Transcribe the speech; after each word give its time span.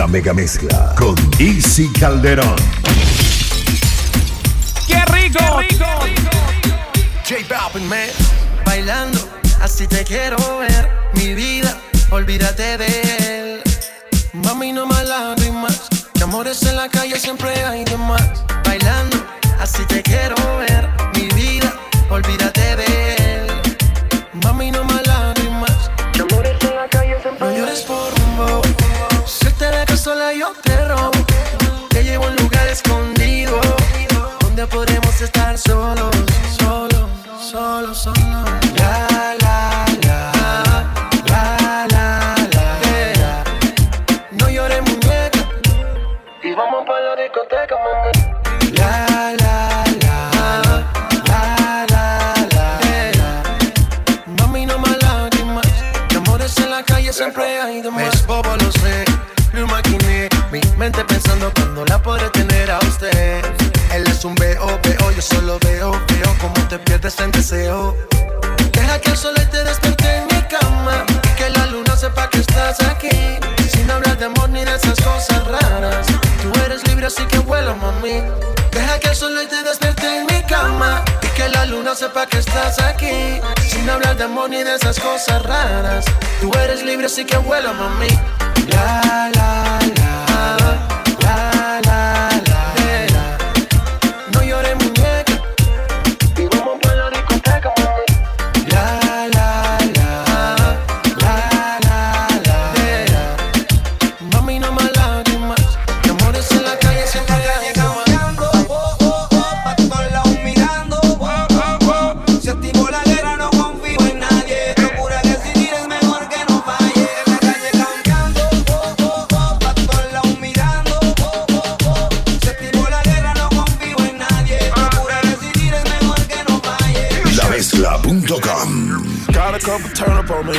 La 0.00 0.06
mega 0.06 0.32
mezcla 0.32 0.94
con 0.96 1.14
Easy 1.38 1.86
Calderón. 1.92 2.56
¡Qué 4.86 5.04
rico! 5.12 5.38
J 7.28 7.36
Balvin, 7.50 7.86
man. 7.86 8.08
Bailando, 8.64 9.18
así 9.60 9.86
te 9.86 10.02
quiero 10.04 10.38
ver. 10.56 10.88
Mi 11.12 11.34
vida, 11.34 11.76
olvídate 12.08 12.78
de 12.78 12.86
él. 13.18 13.62
Mami, 14.32 14.72
no 14.72 14.86
más 14.86 15.04
lágrimas. 15.06 15.82
Que 16.14 16.22
amores 16.22 16.62
en 16.62 16.76
la 16.76 16.88
calle 16.88 17.20
siempre 17.20 17.50
hay 17.62 17.84
de 17.84 17.98
más. 17.98 18.42
Bailando, 18.64 19.18
así 19.60 19.84
te 19.84 20.02
quiero 20.02 20.34
ver. 20.60 20.88
Mi 21.14 21.28
vida, 21.34 21.74
olvídate 22.08 22.76
de 22.76 23.16
él. 23.16 23.19
Sola, 30.00 30.32
yo 30.32 30.52
te 30.62 30.88
robo. 30.88 31.10
Te 31.90 32.02
llevo 32.02 32.24
a 32.24 32.28
un 32.28 32.36
lugar 32.36 32.66
escondido. 32.68 33.60
Donde 34.40 34.66
podremos 34.66 35.20
estar 35.20 35.58
solos, 35.58 36.09
pensando 61.20 61.52
cuando 61.54 61.84
la 61.84 62.02
podré 62.02 62.30
tener 62.30 62.70
a 62.70 62.78
usted. 62.78 63.44
Él 63.92 64.06
es 64.06 64.24
un 64.24 64.34
veo, 64.36 64.66
veo. 64.82 65.10
Yo 65.10 65.22
solo 65.22 65.58
veo, 65.60 65.92
veo 65.92 66.38
como 66.40 66.54
te 66.68 66.78
pierdes 66.78 67.18
en 67.20 67.30
deseo. 67.30 67.96
Deja 68.72 68.98
que 69.00 69.10
el 69.10 69.16
sol 69.16 69.34
te 69.34 69.64
despierte 69.64 70.16
en 70.16 70.24
mi 70.24 70.42
cama. 70.48 71.04
Y 71.08 71.28
que 71.36 71.50
la 71.50 71.66
luna 71.66 71.96
sepa 71.96 72.28
que 72.30 72.38
estás 72.38 72.80
aquí. 72.80 73.10
Sin 73.70 73.90
hablar 73.90 74.18
de 74.18 74.26
amor 74.26 74.48
ni 74.48 74.64
de 74.64 74.74
esas 74.74 74.98
cosas 75.00 75.46
raras. 75.46 76.06
Tú 76.42 76.52
eres 76.64 76.86
libre, 76.88 77.06
así 77.06 77.24
que 77.26 77.38
vuela, 77.38 77.74
mami. 77.74 78.22
Deja 78.70 78.98
que 78.98 79.08
el 79.08 79.16
sol 79.16 79.34
te 79.48 79.62
despierte 79.62 80.20
en 80.20 80.26
mi 80.26 80.42
cama. 80.44 81.04
Y 81.22 81.26
que 81.36 81.48
la 81.48 81.66
luna 81.66 81.94
sepa 81.94 82.26
que 82.26 82.38
estás 82.38 82.78
aquí. 82.80 83.40
Sin 83.68 83.88
hablar 83.90 84.16
de 84.16 84.24
amor 84.24 84.48
ni 84.48 84.62
de 84.62 84.74
esas 84.74 84.98
cosas 84.98 85.42
raras. 85.42 86.04
Tú 86.40 86.50
eres 86.64 86.82
libre, 86.82 87.06
así 87.06 87.24
que 87.24 87.36
vuela, 87.36 87.72
mami. 87.72 88.08
La, 88.68 89.30
la, 89.34 89.78
la. 89.96 90.10
La, 91.82 92.29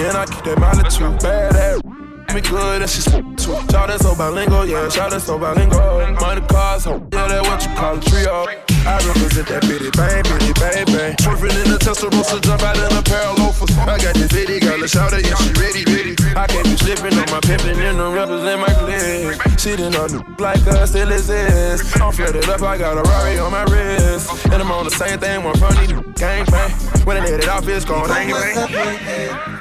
and 0.07 0.17
I 0.17 0.25
keep 0.25 0.43
that 0.43 0.59
mileage 0.59 0.97
too 0.97 1.09
bad. 1.21 1.53
That 1.53 2.01
me 2.33 2.41
good 2.41 2.81
and 2.81 2.89
she 2.89 3.01
smoke 3.01 3.37
too. 3.37 3.51
Shout 3.71 3.89
that 3.91 3.99
so 3.99 4.15
bilingual, 4.15 4.65
yeah, 4.65 4.87
shout 4.89 5.11
that 5.11 5.21
so 5.21 5.37
bilingual. 5.37 5.79
Money 6.15 6.41
cars, 6.47 6.85
ho, 6.85 6.95
yeah, 7.11 7.27
that 7.27 7.43
what 7.43 7.59
you 7.63 7.71
call 7.75 7.97
a 7.97 8.01
trio. 8.01 8.47
I 8.87 8.97
represent 9.03 9.47
that 9.51 9.61
bitty 9.67 9.91
bang, 9.91 10.23
bitty 10.23 10.53
bang, 10.57 10.85
bang. 10.89 11.13
Swerving 11.19 11.53
in 11.53 11.69
the 11.69 11.77
Testarossa, 11.77 12.41
jump 12.41 12.63
out 12.63 12.77
in 12.79 12.87
a 12.87 13.03
pair 13.03 13.27
of 13.29 13.37
loafers. 13.37 13.69
I 13.77 13.99
got 13.99 14.15
this 14.15 14.31
bitty 14.31 14.59
girl, 14.63 14.79
shout 14.87 15.13
it, 15.13 15.27
yeah, 15.27 15.35
she 15.43 15.51
ready, 15.59 15.83
ready. 15.91 16.15
I 16.33 16.47
can't 16.47 16.63
be 16.63 16.75
slipping 16.79 17.13
on 17.19 17.27
my 17.29 17.43
pimpin' 17.43 17.77
and 17.77 17.99
them 17.99 18.13
represent 18.15 18.63
my 18.63 18.73
clique. 18.79 19.59
She 19.59 19.75
didn't 19.75 19.93
know 19.93 20.07
like 20.39 20.65
us 20.71 20.89
still 20.89 21.11
exists. 21.11 21.99
I'm 21.99 22.11
flooded 22.13 22.47
up, 22.47 22.61
I 22.63 22.77
got 22.77 22.97
a 22.97 23.03
Rari 23.03 23.37
on 23.37 23.51
my 23.51 23.67
wrist. 23.67 24.31
And 24.47 24.63
I'm 24.63 24.71
on 24.71 24.85
the 24.85 24.95
same 24.95 25.19
thing, 25.19 25.43
one 25.43 25.57
funny 25.59 25.87
gang 26.15 26.45
bang. 26.47 26.71
When 27.03 27.17
I 27.17 27.27
hit 27.27 27.43
it 27.43 27.49
off, 27.49 27.67
it's 27.67 27.83
going 27.83 28.07
bang, 28.07 28.31
bang. 28.31 29.60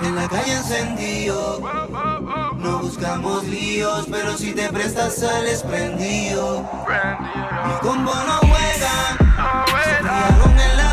En 0.00 0.14
la 0.14 0.28
calle 0.28 0.52
encendido, 0.52 1.60
no 2.58 2.78
buscamos 2.78 3.44
líos, 3.44 4.06
pero 4.10 4.36
si 4.36 4.52
te 4.52 4.68
prestas 4.72 5.16
sales 5.16 5.62
prendido. 5.62 6.60
Mi 7.66 7.74
combo 7.80 8.12
no 8.14 8.38
juega, 8.38 9.16
se 9.84 9.98
criaron 9.98 10.60
en 10.60 10.76
la 10.76 10.87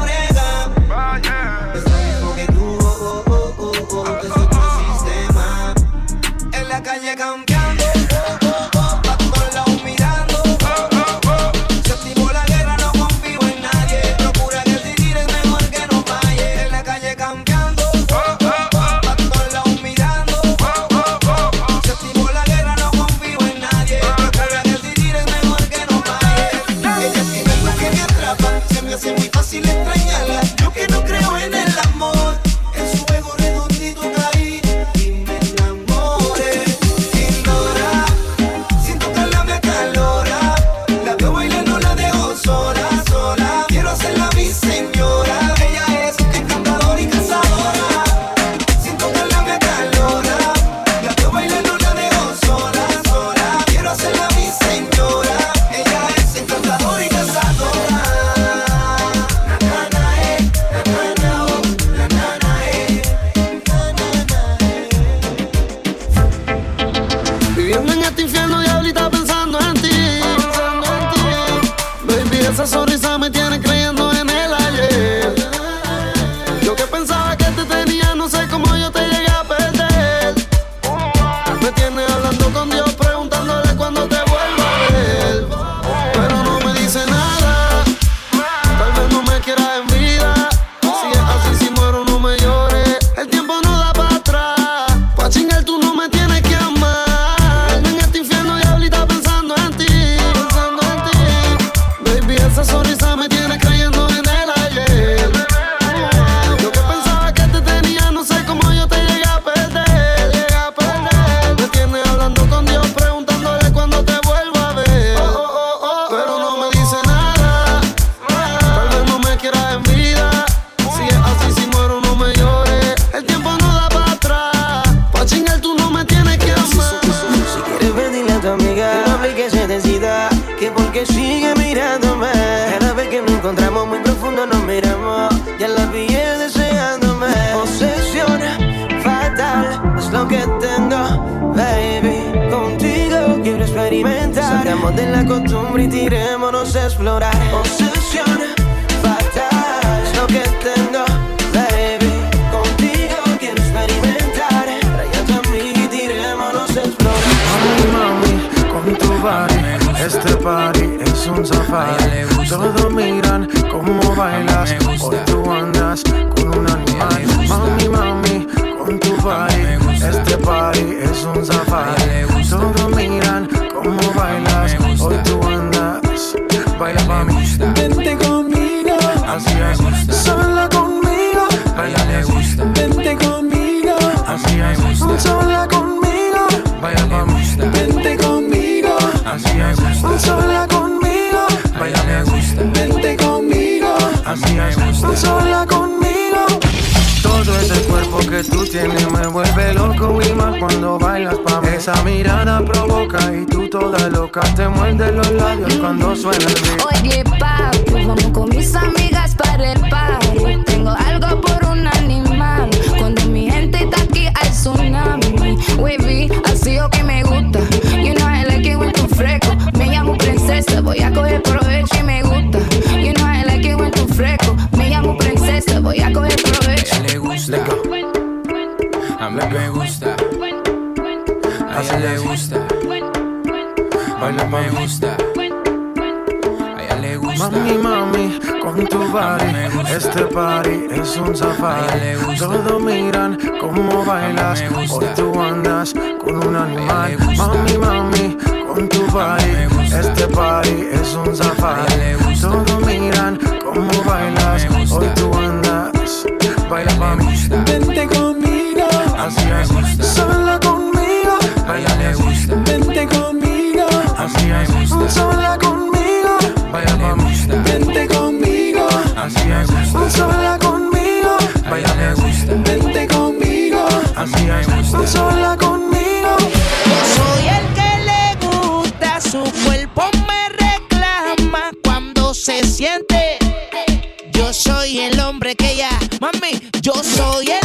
yo 287.15 287.31
soy 287.31 287.64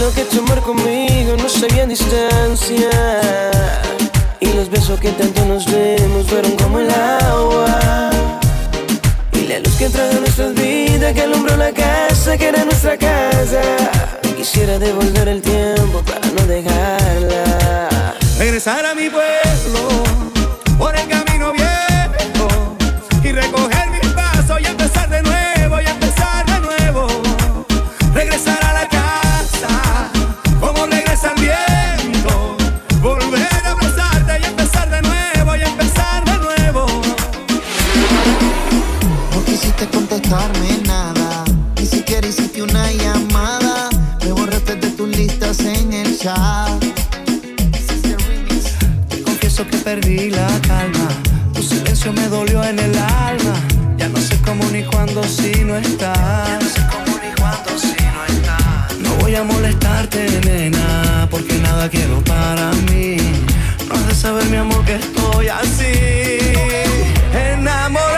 lo 0.00 0.12
que 0.12 0.22
tomar 0.24 0.60
conmigo 0.62 1.36
no 1.36 1.48
sabían 1.48 1.88
distancia. 1.88 2.90
Y 4.40 4.52
los 4.52 4.70
besos 4.70 4.98
que 5.00 5.10
tanto 5.10 5.44
nos 5.44 5.66
dimos 5.66 6.26
fueron 6.26 6.52
como 6.56 6.80
el 6.80 6.90
agua. 6.90 8.10
Y 9.32 9.46
la 9.46 9.58
luz 9.60 9.74
que 9.76 9.86
entró 9.86 10.06
de 10.08 10.20
nuestras 10.20 10.54
vidas, 10.54 11.12
que 11.12 11.22
alumbró 11.22 11.56
la 11.56 11.72
casa, 11.72 12.36
que 12.36 12.46
era 12.46 12.64
nuestra 12.64 12.96
casa. 12.96 13.62
Quisiera 14.36 14.78
devolver 14.78 15.28
el 15.28 15.42
tiempo 15.42 16.02
para 16.02 16.26
no 16.26 16.42
dejarla. 16.46 18.14
Regresar 18.38 18.86
a 18.86 18.94
mi 18.94 19.08
pueblo 19.10 20.04
por 20.78 20.96
el 20.96 21.08
camino 21.08 21.52
viejo. 21.52 21.77
hacerte 42.58 42.62
una 42.62 42.92
llamada. 42.92 43.88
Me 44.24 44.32
borraste 44.32 44.76
de 44.76 44.90
tus 44.90 45.08
listas 45.08 45.60
en 45.60 45.92
el 45.92 46.18
chat. 46.18 46.84
Te 49.08 49.22
confieso 49.22 49.66
que 49.66 49.76
perdí 49.78 50.30
la 50.30 50.48
calma. 50.66 51.08
Tu 51.54 51.62
silencio 51.62 52.12
me 52.12 52.28
dolió 52.28 52.62
en 52.64 52.78
el 52.78 52.96
alma. 52.96 53.54
Ya 53.96 54.08
no 54.08 54.18
sé 54.18 54.38
cómo 54.44 54.64
ni 54.70 54.82
cuándo 54.84 55.22
si 55.24 55.64
no 55.64 55.76
estás. 55.76 56.62
no 56.62 56.68
sé 56.68 56.82
cómo 56.90 57.18
ni 57.18 57.32
cuándo 57.40 57.78
si 57.78 58.02
no 58.14 58.24
estás. 58.24 58.98
No 58.98 59.14
voy 59.20 59.34
a 59.34 59.44
molestarte, 59.44 60.40
nena, 60.44 61.28
porque 61.30 61.54
nada 61.58 61.88
quiero 61.88 62.22
para 62.24 62.72
mí. 62.90 63.16
No 63.88 63.94
has 63.94 64.06
de 64.06 64.14
saber, 64.14 64.44
mi 64.46 64.56
amor, 64.56 64.84
que 64.84 64.96
estoy 64.96 65.48
así. 65.48 65.92
Enamorado. 67.32 68.17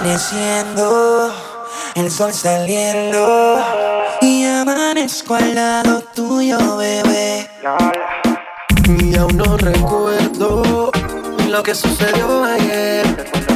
amaneciendo, 0.00 1.32
el 1.94 2.10
sol 2.10 2.32
saliendo. 2.32 3.62
Y 4.22 4.44
amanezco 4.44 5.34
al 5.34 5.54
lado 5.54 6.02
tuyo, 6.14 6.76
bebé. 6.76 7.50
Y 8.86 9.16
aún 9.16 9.36
no 9.36 9.56
recuerdo 9.56 10.90
lo 11.48 11.62
que 11.62 11.74
sucedió 11.74 12.44
ayer. 12.44 13.04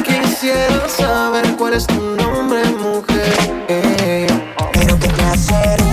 Quisiera 0.03 0.87
saber 0.87 1.55
cuál 1.57 1.73
es 1.73 1.87
tu 1.87 2.15
nombre, 2.15 2.63
mujer. 2.65 4.27
Pero 4.73 4.99
qué 4.99 5.07
placer 5.09 5.84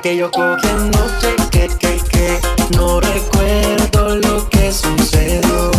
Aquello 0.00 0.30
cogiéndose, 0.30 1.36
que, 1.50 1.68
que, 1.78 2.00
que. 2.10 2.40
No 2.74 3.00
recuerdo 3.00 4.16
lo 4.16 4.48
que 4.48 4.72
sucedió. 4.72 5.70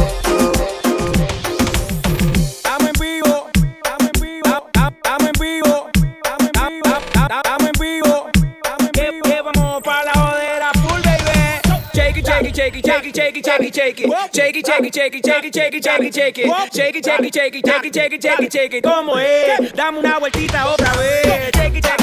shake 11.92 12.18
it, 12.18 12.26
shake 12.26 12.76
it, 12.76 12.86
shake 12.86 13.06
it, 13.08 13.16
shake 13.16 13.38
it, 13.38 13.46
shake 13.46 14.00
it, 14.00 14.10
shake 14.36 14.56
it, 14.56 14.66
shake 14.66 14.86
it, 14.86 14.94
shake 14.94 15.16
it, 15.16 15.26
shake 15.26 15.46
it, 15.46 15.54
shake 15.54 15.74
it, 15.74 15.84
shake 15.84 16.96
it, 16.96 17.04
shake 17.04 17.56
it, 17.56 17.96
shake 17.96 18.14
it, 18.14 18.22
shake 18.22 18.40
it, 18.42 18.52
shake 18.52 18.74
it, 18.76 18.84
¿Cómo 18.84 19.18
es? 19.18 19.74
Dame 19.74 20.00
una 20.00 20.20
vueltita 20.20 20.68
otra 20.68 20.94
vez. 20.94 21.26
Shake 21.56 21.76
it, 21.76 21.86
shake 21.86 22.00
it. 22.00 22.01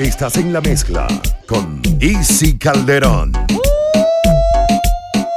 Estás 0.00 0.36
en 0.38 0.50
la 0.50 0.62
mezcla 0.62 1.06
con 1.46 1.82
Easy 2.00 2.56
Calderón. 2.56 3.32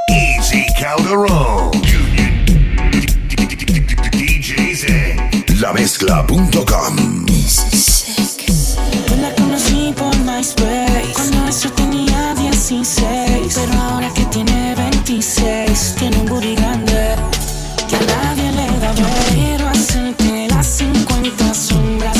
Easy 0.08 0.64
Calderón. 0.80 1.70
Lamezcla.com. 5.60 7.26
Yo 9.06 9.16
la 9.16 9.34
conocí 9.34 9.94
por 9.98 10.16
MySpace 10.20 11.12
Cuando 11.12 11.46
eso 11.48 11.70
tenía 11.72 12.34
16 12.34 13.52
Pero 13.54 13.72
ahora 13.82 14.10
que 14.14 14.24
tiene 14.26 14.74
26 14.76 15.94
Tiene 15.98 16.16
un 16.16 16.26
booty 16.26 16.54
grande 16.54 17.16
Que 17.86 17.96
a 17.96 18.00
nadie 18.00 18.50
le 18.50 18.66
da 18.80 18.92
ver 18.92 19.34
Quiero 19.34 19.68
hacerte 19.68 20.48
las 20.48 20.66
50 20.66 21.54
sombras 21.54 22.13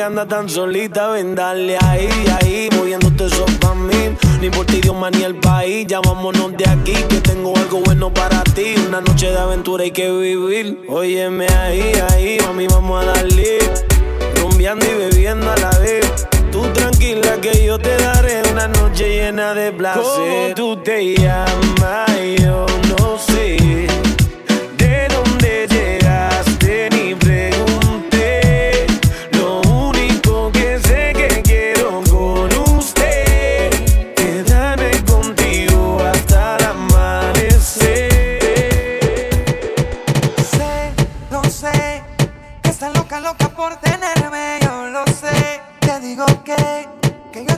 anda 0.00 0.26
tan 0.26 0.48
solita. 0.48 1.08
Ven, 1.08 1.34
dale 1.34 1.76
ahí, 1.86 2.08
ahí, 2.40 2.68
moviéndote 2.76 3.26
eso 3.26 3.46
pa' 3.60 3.74
mí. 3.74 4.16
Por 4.54 4.66
ti, 4.66 4.80
más 4.90 5.12
ni 5.12 5.24
el 5.24 5.36
país. 5.36 5.86
Ya 5.86 6.00
vámonos 6.00 6.56
de 6.56 6.68
aquí, 6.68 6.94
que 7.08 7.20
tengo 7.20 7.56
algo 7.56 7.80
bueno 7.80 8.12
para 8.12 8.42
ti. 8.42 8.74
Una 8.86 9.00
noche 9.00 9.30
de 9.30 9.38
aventura 9.38 9.84
hay 9.84 9.90
que 9.90 10.10
vivir. 10.10 10.84
Óyeme 10.88 11.46
ahí, 11.48 11.92
ahí, 12.10 12.38
mami, 12.46 12.66
vamos 12.66 13.02
a 13.02 13.06
darle. 13.06 13.58
Rumbeando 14.40 14.86
y 14.86 14.94
bebiendo 14.94 15.50
a 15.50 15.56
la 15.56 15.78
vez. 15.78 16.26
Tú 16.50 16.62
tranquila 16.72 17.40
que 17.40 17.64
yo 17.64 17.78
te 17.78 17.96
daré 17.96 18.42
una 18.50 18.68
noche 18.68 19.08
llena 19.08 19.54
de 19.54 19.70
placer. 19.72 20.02
¿Cómo 20.02 20.54
tú 20.54 20.76
te 20.82 21.14
llamas? 21.16 22.10
Yo 22.40 22.66
no 22.88 23.18
sé. 23.18 23.57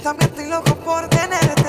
También 0.03 0.31
estoy 0.31 0.47
loco 0.47 0.75
por 0.77 1.09
tenerte. 1.09 1.60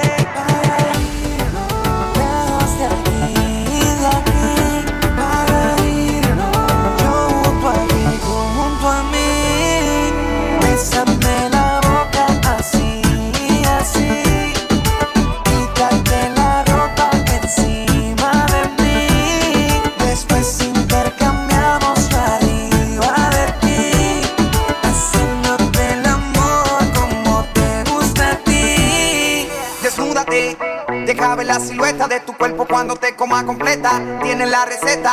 La 31.51 31.59
silueta 31.59 32.07
de 32.07 32.21
tu 32.21 32.31
cuerpo 32.37 32.65
cuando 32.65 32.95
te 32.95 33.13
coma 33.13 33.45
completa. 33.45 34.01
Tienes 34.23 34.49
la 34.49 34.63
receta, 34.63 35.11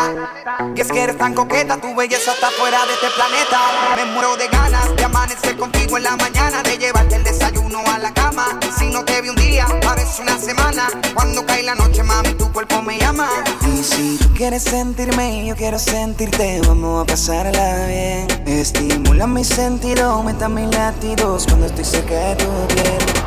que 0.73 0.83
es 0.83 0.87
que 0.87 1.03
eres 1.03 1.19
tan 1.19 1.35
coqueta, 1.35 1.79
tu 1.79 1.93
belleza 1.97 2.33
está 2.33 2.49
fuera 2.53 2.79
de 2.87 2.93
este 2.93 3.09
planeta. 3.17 3.59
Me 3.97 4.05
muero 4.13 4.37
de 4.37 4.47
ganas 4.47 4.95
de 4.95 5.03
amanecer 5.05 5.57
contigo 5.57 5.97
en 5.97 6.05
la 6.05 6.15
mañana, 6.17 6.63
de 6.63 6.79
llevarte 6.79 7.17
el 7.17 7.25
desayuno 7.25 7.81
a 7.93 7.99
la 7.99 8.15
cama. 8.15 8.47
Si 8.79 8.89
no 8.89 9.05
te 9.05 9.21
vi 9.21 9.31
un 9.31 9.35
día, 9.35 9.67
parece 9.83 10.23
una 10.23 10.39
semana. 10.39 10.89
Cuando 11.13 11.45
cae 11.45 11.65
la 11.65 11.75
noche, 11.75 12.05
mami, 12.05 12.35
tu 12.35 12.53
cuerpo 12.53 12.83
me 12.83 13.01
llama. 13.01 13.29
Y 13.67 13.83
si 13.83 14.17
tú 14.19 14.33
quieres 14.33 14.63
sentirme, 14.63 15.45
yo 15.45 15.57
quiero 15.57 15.81
sentirte, 15.81 16.61
vamos 16.69 17.03
a 17.03 17.07
pasarla 17.07 17.87
bien. 17.87 18.29
Estimula 18.47 19.27
mi 19.27 19.43
sentido, 19.43 20.09
aumenta 20.13 20.49
mis 20.49 20.73
latidos 20.73 21.47
cuando 21.49 21.67
estoy 21.67 21.85
cerca 21.85 22.15
de 22.15 22.37
tu 22.37 22.67
piel. 22.69 23.18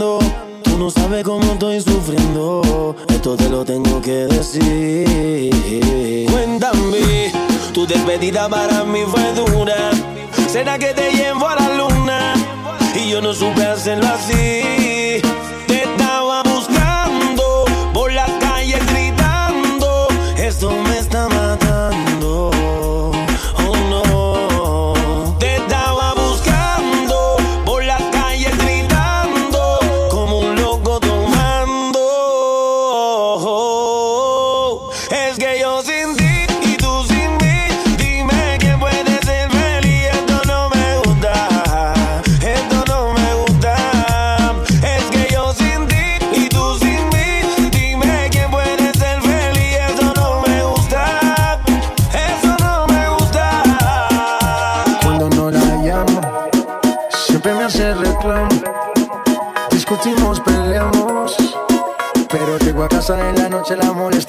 mirando. 0.00 0.18
Tú 0.62 0.78
no 0.78 0.90
sabes 0.90 1.24
cómo 1.24 1.52
estoy 1.52 1.80
sufriendo. 1.80 2.96
Esto 3.08 3.36
te 3.36 3.48
lo 3.48 3.64
tengo 3.64 4.00
que 4.00 4.26
decir. 4.26 5.50
Cuéntame, 6.30 7.32
tu 7.72 7.86
despedida 7.86 8.48
para 8.48 8.84
mí 8.84 9.00
fue 9.06 9.32
dura. 9.34 9.90
¿Será 10.48 10.78
que 10.78 10.92
te 10.94 11.12
llevo 11.12 11.46
a 11.46 11.56
la 11.56 11.74
luna? 11.74 12.34
Y 12.94 13.10
yo 13.10 13.20
no 13.20 13.32
supe 13.32 13.64
hacerlo 13.64 14.06
así. 14.06 15.20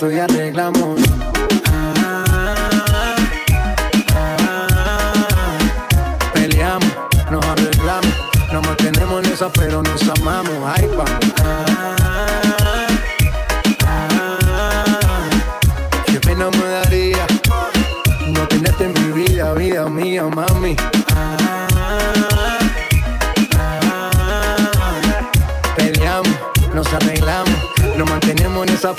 esto 0.01 0.11
y 0.11 0.17
arreglamos 0.17 0.90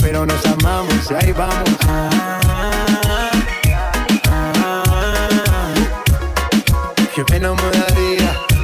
pero 0.00 0.24
nos 0.26 0.44
amamos 0.46 1.10
y 1.10 1.14
ahí 1.14 1.32
vamos. 1.32 1.76
Ah, 1.88 2.40
ah, 4.28 5.74
Qué 7.14 7.24
pena 7.24 7.52
me 7.52 7.62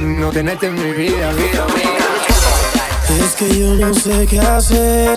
no 0.01 0.29
tenerte 0.31 0.67
en 0.67 0.75
mi 0.75 0.91
vida, 0.91 1.31
vida 1.33 1.65
mía. 1.75 3.25
Es 3.25 3.35
que 3.35 3.59
yo 3.59 3.73
no 3.75 3.93
sé 3.93 4.27
qué 4.27 4.39
hacer 4.39 5.15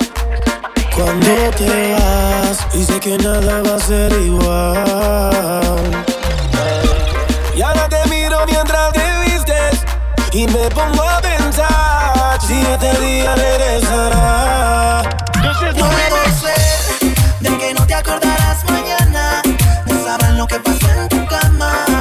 cuando 0.94 1.50
te 1.56 1.94
vas 1.94 2.66
y 2.74 2.84
sé 2.84 3.00
que 3.00 3.16
nada 3.18 3.62
va 3.62 3.76
a 3.76 3.80
ser 3.80 4.12
igual. 4.12 5.62
Y 7.56 7.62
ahora 7.62 7.88
te 7.88 8.08
miro 8.08 8.38
mientras 8.46 8.92
te 8.92 9.04
vistes 9.24 9.84
y 10.32 10.46
me 10.46 10.68
pongo 10.70 11.02
a 11.02 11.20
pensar 11.20 12.38
si 12.46 12.60
este 12.60 13.00
día 13.00 13.34
regresarás. 13.34 14.81
Puede 15.70 16.32
ser 16.40 17.14
de 17.40 17.56
que 17.56 17.74
no 17.74 17.86
te 17.86 17.94
acordarás 17.94 18.64
mañana. 18.64 19.42
No 19.86 20.04
sabrán 20.04 20.36
lo 20.36 20.46
que 20.46 20.58
pasó 20.58 20.90
en 20.90 21.08
tu 21.08 21.24
cama. 21.26 21.91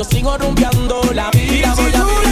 yo 0.00 0.04
sigo 0.04 0.38
rumbeando 0.38 1.02
la 1.12 1.30
vida 1.30 1.74
voy 1.74 1.92
a 1.94 2.29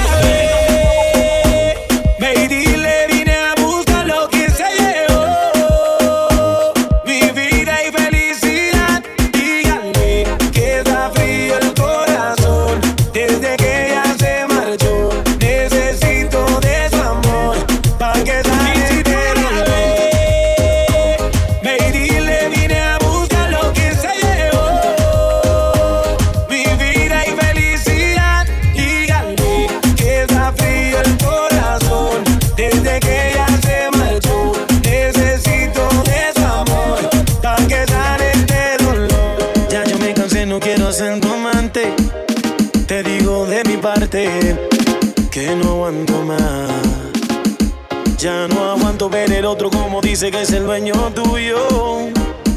El 49.24 49.44
otro 49.44 49.68
como 49.68 50.00
dice 50.00 50.30
que 50.30 50.42
es 50.42 50.52
el 50.52 50.64
dueño 50.64 50.94
tuyo. 51.12 52.08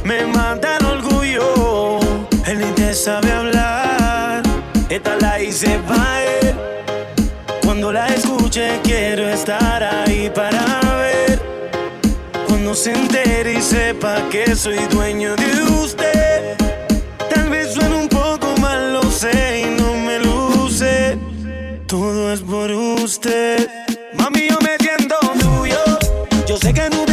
Me 0.03 0.25
mata 0.27 0.77
el 0.77 0.85
orgullo, 0.85 1.99
él 2.45 2.59
ni 2.59 2.71
te 2.73 2.93
sabe 2.93 3.31
hablar. 3.31 4.43
Esta 4.89 5.15
la 5.17 5.41
hice 5.41 5.79
para 5.87 6.23
él. 6.23 6.55
Cuando 7.63 7.91
la 7.91 8.07
escuche, 8.07 8.79
quiero 8.83 9.27
estar 9.27 9.83
ahí 9.83 10.31
para 10.33 10.63
ver. 10.97 11.41
Cuando 12.47 12.75
se 12.75 12.93
entere 12.93 13.53
y 13.53 13.61
sepa 13.61 14.29
que 14.29 14.55
soy 14.55 14.79
dueño 14.91 15.35
de 15.35 15.63
usted. 15.83 16.57
Tal 17.33 17.49
vez 17.49 17.73
suene 17.73 17.95
un 17.95 18.07
poco 18.07 18.55
mal, 18.59 18.93
lo 18.93 19.03
sé 19.03 19.65
y 19.65 19.81
no 19.81 19.93
me 19.95 20.19
luce. 20.19 21.17
Todo 21.87 22.31
es 22.31 22.41
por 22.41 22.71
usted. 22.71 23.67
Mami, 24.13 24.47
yo 24.49 24.57
me 24.61 24.77
siento 24.77 25.15
tuyo. 25.39 26.00
Yo 26.51 26.57
sé 26.57 26.73
que 26.73 26.89
no 26.89 27.10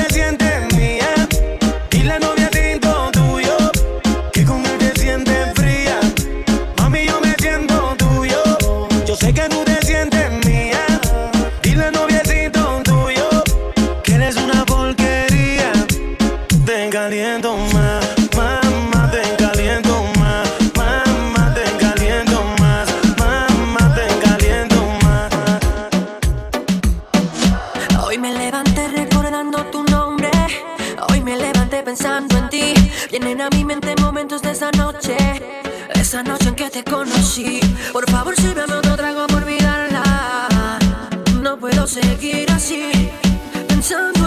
seguir 41.88 42.50
así, 42.52 43.10
pensando 43.66 44.17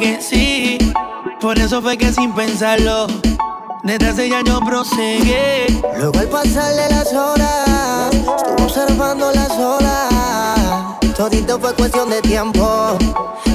que 0.00 0.20
sí. 0.20 0.78
Por 1.40 1.58
eso 1.58 1.80
fue 1.82 1.96
que 1.96 2.12
sin 2.12 2.32
pensarlo, 2.34 3.06
detrás 3.82 4.16
de 4.16 4.26
ella 4.26 4.40
yo 4.44 4.60
proseguí. 4.60 5.80
Luego 5.98 6.18
al 6.18 6.28
pasar 6.28 6.74
de 6.74 6.88
las 6.90 7.12
horas, 7.12 8.12
estuve 8.12 8.62
observando 8.62 9.30
las 9.32 9.50
olas. 9.50 10.98
Todito 11.16 11.58
fue 11.58 11.74
cuestión 11.74 12.10
de 12.10 12.20
tiempo. 12.22 12.98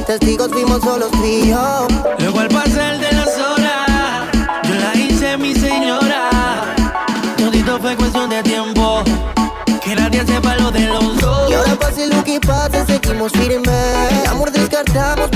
Testigos 0.05 0.49
fuimos 0.51 0.81
solos 0.81 1.11
tú 1.11 1.25
y 1.25 1.49
yo. 1.49 1.87
Luego 2.19 2.39
al 2.39 2.47
pasar 2.47 2.97
de 2.99 3.11
las 3.11 3.37
horas, 3.37 4.29
yo 4.63 4.75
la 4.75 4.95
hice 4.95 5.37
mi 5.37 5.53
señora. 5.53 6.29
Todito 7.37 7.79
fue 7.79 7.95
cuestión 7.95 8.29
de 8.29 8.43
tiempo, 8.43 9.03
que 9.83 9.95
nadie 9.95 10.25
sepa 10.25 10.55
lo 10.55 10.71
de 10.71 10.87
los 10.87 11.19
dos. 11.19 11.49
Y 11.49 11.53
ahora 11.53 11.75
pase 11.75 12.07
lo 12.07 12.23
que 12.23 12.39
pase, 12.39 12.85
seguimos 12.85 13.31
firmes. 13.33 14.21
El 14.23 14.27
amor 14.27 14.51
descartamos 14.51 15.29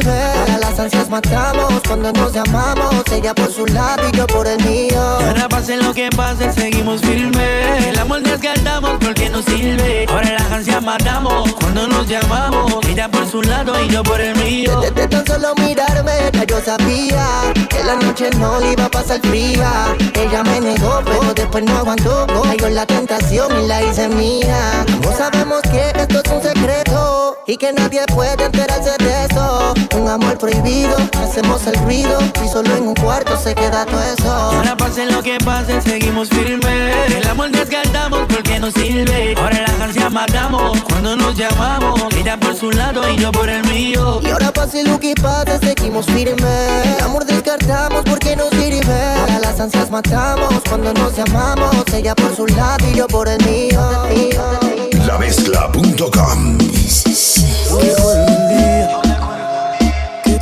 porque 0.00 0.61
nos 0.92 1.08
matamos 1.08 1.80
cuando 1.86 2.12
nos 2.12 2.32
llamamos. 2.32 3.04
Ella 3.12 3.34
por 3.34 3.52
su 3.52 3.66
lado 3.66 4.02
y 4.12 4.16
yo 4.16 4.26
por 4.26 4.46
el 4.46 4.62
mío. 4.64 5.00
Ahora 5.00 5.48
pase 5.48 5.76
lo 5.76 5.92
que 5.92 6.10
pase, 6.10 6.52
seguimos 6.52 7.00
firmes. 7.00 7.86
El 7.86 7.98
amor 7.98 8.22
descartamos 8.22 8.92
porque 9.00 9.28
nos 9.30 9.44
sirve. 9.44 10.06
Ahora 10.08 10.32
las 10.32 10.52
ansias 10.52 10.82
matamos 10.82 11.52
cuando 11.54 11.88
nos 11.88 12.06
llamamos. 12.06 12.84
Ella 12.88 13.08
por 13.10 13.26
su 13.26 13.42
lado 13.42 13.74
y 13.82 13.88
yo 13.88 14.02
por 14.02 14.20
el 14.20 14.36
mío. 14.36 14.80
Desde 14.80 15.08
tan 15.08 15.26
solo 15.26 15.54
mirarme, 15.56 16.12
ya 16.32 16.44
yo 16.44 16.60
sabía 16.60 17.26
que 17.68 17.82
la 17.84 17.96
noche 17.96 18.30
no 18.38 18.60
le 18.60 18.72
iba 18.72 18.86
a 18.86 18.90
pasar 18.90 19.20
fría. 19.20 19.94
Ella 20.14 20.42
me 20.42 20.60
negó, 20.60 21.00
pero 21.04 21.34
después 21.34 21.64
no 21.64 21.78
aguantó. 21.78 22.26
Cayó 22.44 22.68
la 22.70 22.86
tentación 22.86 23.62
y 23.62 23.66
la 23.66 23.82
hice 23.82 24.08
mía. 24.08 24.84
No 25.02 25.12
sabemos 25.12 25.62
que 25.62 25.92
esto 25.94 26.22
es 26.24 26.32
un 26.32 26.42
secreto 26.42 27.36
y 27.46 27.56
que 27.56 27.72
nadie 27.72 28.02
puede 28.14 28.44
enterarse 28.44 28.92
de 28.98 29.24
eso. 29.26 29.74
Un 29.98 30.08
amor 30.08 30.38
prohibido, 30.38 30.81
hacemos 31.22 31.66
el 31.66 31.74
ruido 31.84 32.18
y 32.44 32.48
solo 32.48 32.76
en 32.76 32.88
un 32.88 32.94
cuarto 32.94 33.36
se 33.36 33.54
queda 33.54 33.86
todo 33.86 34.02
eso. 34.02 34.30
Ahora 34.30 34.76
pase 34.76 35.06
lo 35.06 35.22
que 35.22 35.38
pase, 35.38 35.80
seguimos 35.80 36.28
firmes. 36.28 37.12
El 37.14 37.26
amor 37.26 37.50
descartamos 37.50 38.20
porque 38.28 38.58
nos 38.58 38.74
sirve. 38.74 39.34
Ahora 39.36 39.62
las 39.62 39.80
ansias 39.80 40.12
matamos 40.12 40.82
cuando 40.82 41.16
nos 41.16 41.36
llamamos. 41.36 42.02
Ella 42.16 42.38
por 42.38 42.54
su 42.54 42.70
lado 42.70 43.08
y 43.10 43.16
yo 43.16 43.32
por 43.32 43.48
el 43.48 43.64
mío. 43.64 44.20
Y 44.22 44.30
ahora 44.30 44.52
pase 44.52 44.84
lo 44.84 44.98
que 44.98 45.14
pase, 45.14 45.58
seguimos 45.58 46.06
firmes. 46.06 46.98
El 46.98 47.04
amor 47.04 47.24
descartamos 47.24 48.02
porque 48.04 48.36
nos 48.36 48.50
sirve. 48.50 49.14
Ahora 49.20 49.38
las 49.40 49.60
ansias 49.60 49.90
matamos 49.90 50.62
cuando 50.68 50.92
nos 50.94 51.16
llamamos. 51.16 51.84
Ella 51.94 52.14
por 52.14 52.34
su 52.34 52.46
lado 52.46 52.84
y 52.90 52.96
yo 52.96 53.06
por 53.06 53.28
el 53.28 53.42
mío. 53.44 53.80
El 54.10 54.20
día 54.20 55.18
que 55.18 55.32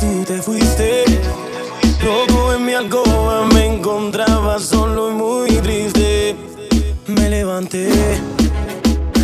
tú 0.01 0.23
te 0.25 0.41
fuiste. 0.41 1.05
Loco 2.03 2.53
en 2.53 2.65
mi 2.65 2.73
alcoba 2.73 3.45
me 3.53 3.67
encontraba 3.67 4.57
solo 4.59 5.11
y 5.11 5.13
muy 5.13 5.49
triste. 5.57 6.35
Me 7.05 7.29
levanté 7.29 7.87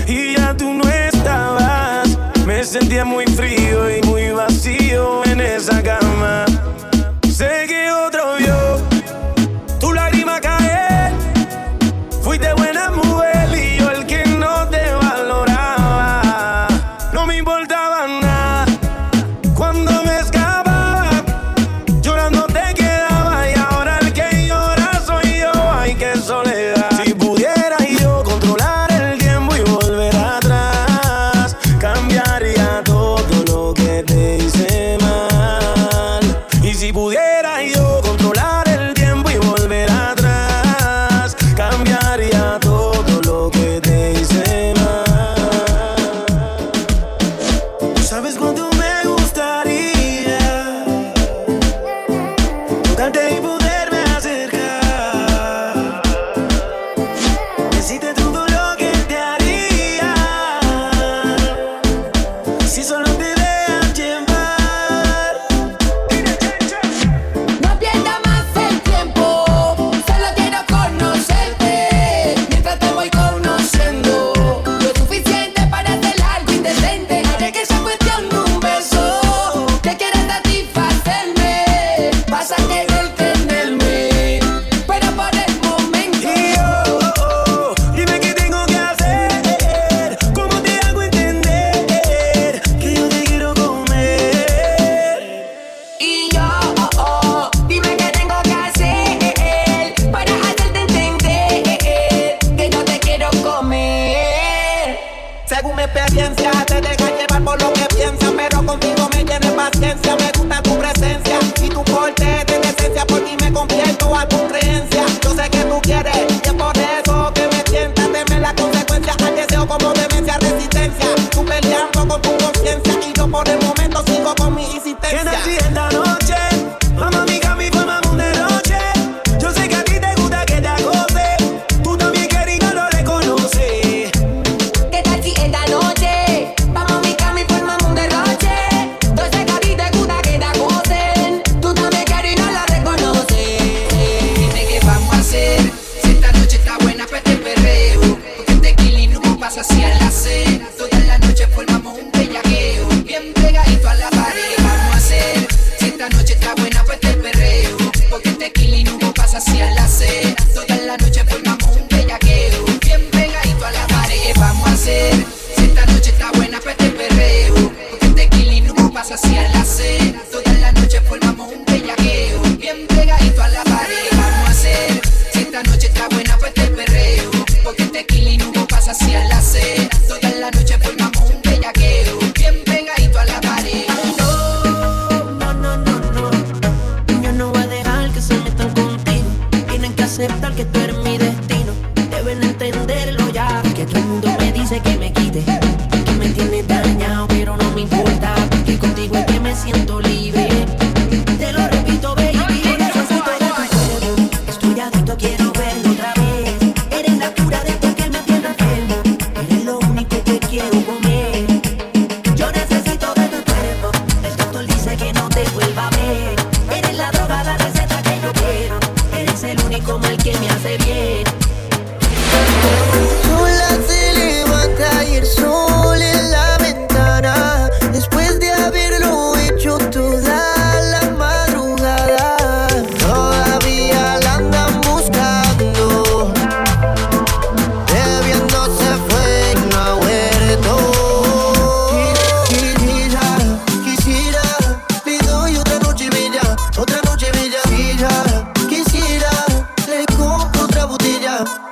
y 0.07 0.35
ya 0.37 0.55
tú 0.55 0.71
no 0.73 0.87
estabas. 0.87 2.17
Me 2.45 2.63
sentía 2.63 3.03
muy 3.03 3.25
frío 3.25 3.89
y 3.89 4.01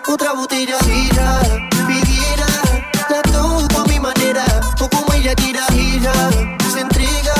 otra, 0.07 0.33
botella. 0.33 0.77
Tira, 0.79 1.39
mi 1.87 2.01
vida, 2.01 2.47
la 3.09 3.21
toco 3.21 3.81
a 3.81 3.85
mi 3.87 3.99
manera, 3.99 4.45
o 4.79 4.89
como 4.89 5.13
ella 5.13 5.33
quiera. 5.35 5.65
Tira, 5.67 6.13
se 6.73 6.81
entrega, 6.81 7.35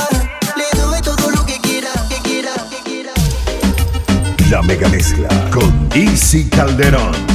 le 0.56 0.80
doy 0.80 1.02
todo 1.02 1.30
lo 1.32 1.46
que 1.46 1.60
quiera, 1.62 1.90
que 2.10 2.18
quiera, 2.18 2.52
que 2.70 2.78
quiera. 2.84 3.12
La 4.50 4.62
mega 4.62 4.88
mezcla 4.90 5.30
con 5.52 5.90
Easy 5.94 6.48
Calderón. 6.50 7.35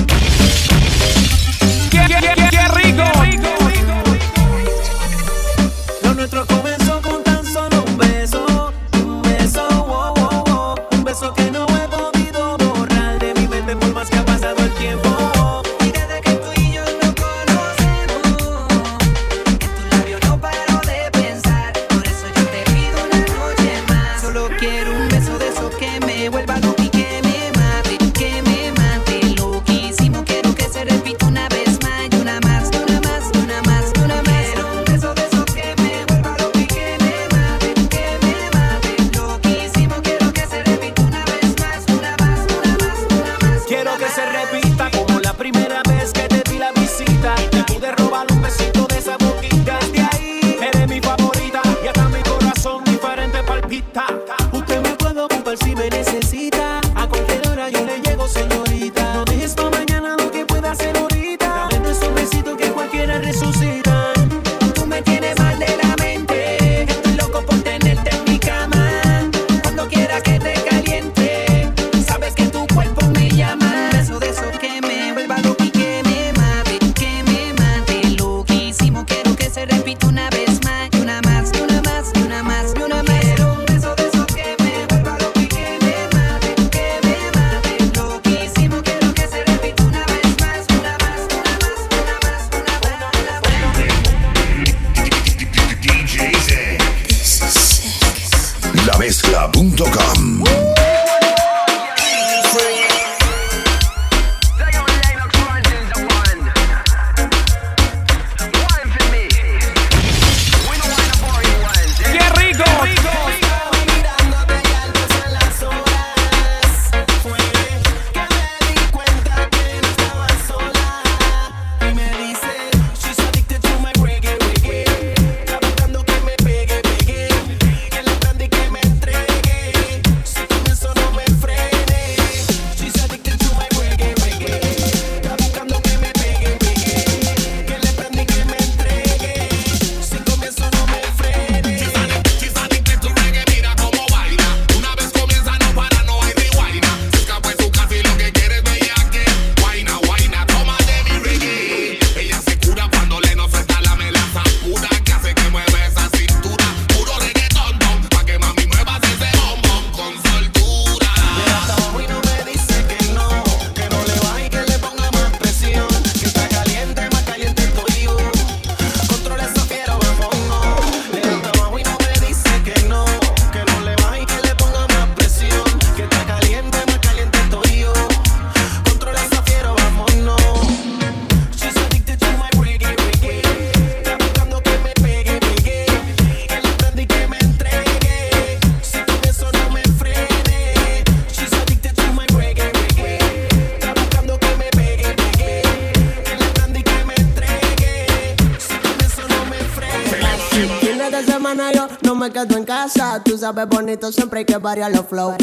Sabes 203.53 203.69
bonito, 203.69 204.13
siempre 204.13 204.41
hay 204.41 204.45
que 204.45 204.59
variar 204.59 204.93
los 204.93 205.07
flow. 205.07 205.35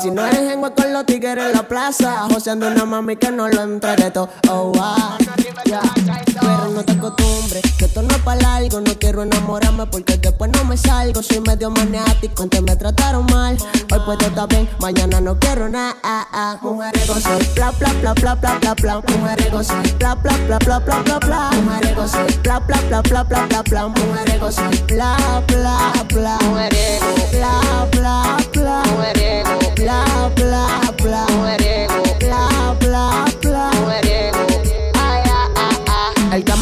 Si 0.00 0.10
no 0.10 0.24
es 0.24 0.38
en 0.38 0.60
con 0.60 0.92
los 0.92 1.04
tigres 1.04 1.46
en 1.46 1.52
la 1.52 1.66
plaza, 1.66 2.28
joseando 2.30 2.68
una 2.68 2.84
mami 2.84 3.16
que 3.16 3.32
no 3.32 3.48
lo 3.48 3.62
entregue 3.62 4.10
todo. 4.12 4.28
Oh, 4.48 4.72
wow. 4.72 5.16
Pero 6.40 6.70
no 6.72 6.84
te 6.84 6.92
acostumbres, 6.92 7.62
quiero 9.16 9.22
enamorarme 9.22 9.86
porque 9.86 10.18
después 10.18 10.50
no 10.52 10.64
me 10.64 10.76
salgo. 10.76 11.22
Soy 11.22 11.40
medio 11.40 11.70
maniático, 11.70 12.42
antes 12.42 12.62
me 12.62 12.76
trataron 12.76 13.24
mal. 13.26 13.56
Hoy 13.90 14.00
puedo 14.04 14.26
estar 14.26 14.46
bien, 14.48 14.68
mañana 14.78 15.20
no 15.20 15.38
quiero 15.38 15.68
nada. 15.68 15.96
Ah, 16.02 16.26
ah. 16.32 16.58
Mujeriego 16.60 17.14
soy, 17.14 17.46
bla 17.54 17.70
bla 17.78 17.92
bla 18.00 18.12
bla 18.12 18.34
bla 18.34 18.58
bla 18.58 18.74
bla. 18.74 19.00
Mujeriego 19.00 19.62
soy, 19.62 19.92
bla 19.98 20.14
bla 20.16 20.36
bla 20.46 20.58
bla 20.58 20.78
bla 20.80 20.98
bla 21.02 21.18
bla. 21.18 21.50
Mujeriego 21.62 22.06
soy, 22.06 22.38
bla 22.42 22.60
bla 22.60 22.78
bla 22.88 23.00
bla 23.00 23.22
bla 23.24 23.46
bla 23.46 23.62
bla. 23.62 23.88
Mujeriego 23.88 24.52
soy, 24.52 24.82
bla 24.86 25.42
bla 25.46 26.04
bla. 26.08 26.38
Mujeriego, 26.42 27.06
bla 27.32 27.88
bla 27.92 28.36
bla. 28.52 28.82
Mujeriego, 28.84 29.58
bla 29.76 30.30
bla 30.36 30.92
bla. 31.02 31.26
Mujeriego, 31.30 32.02
bla 32.20 32.76
bla 32.80 33.24
bla. 33.40 33.45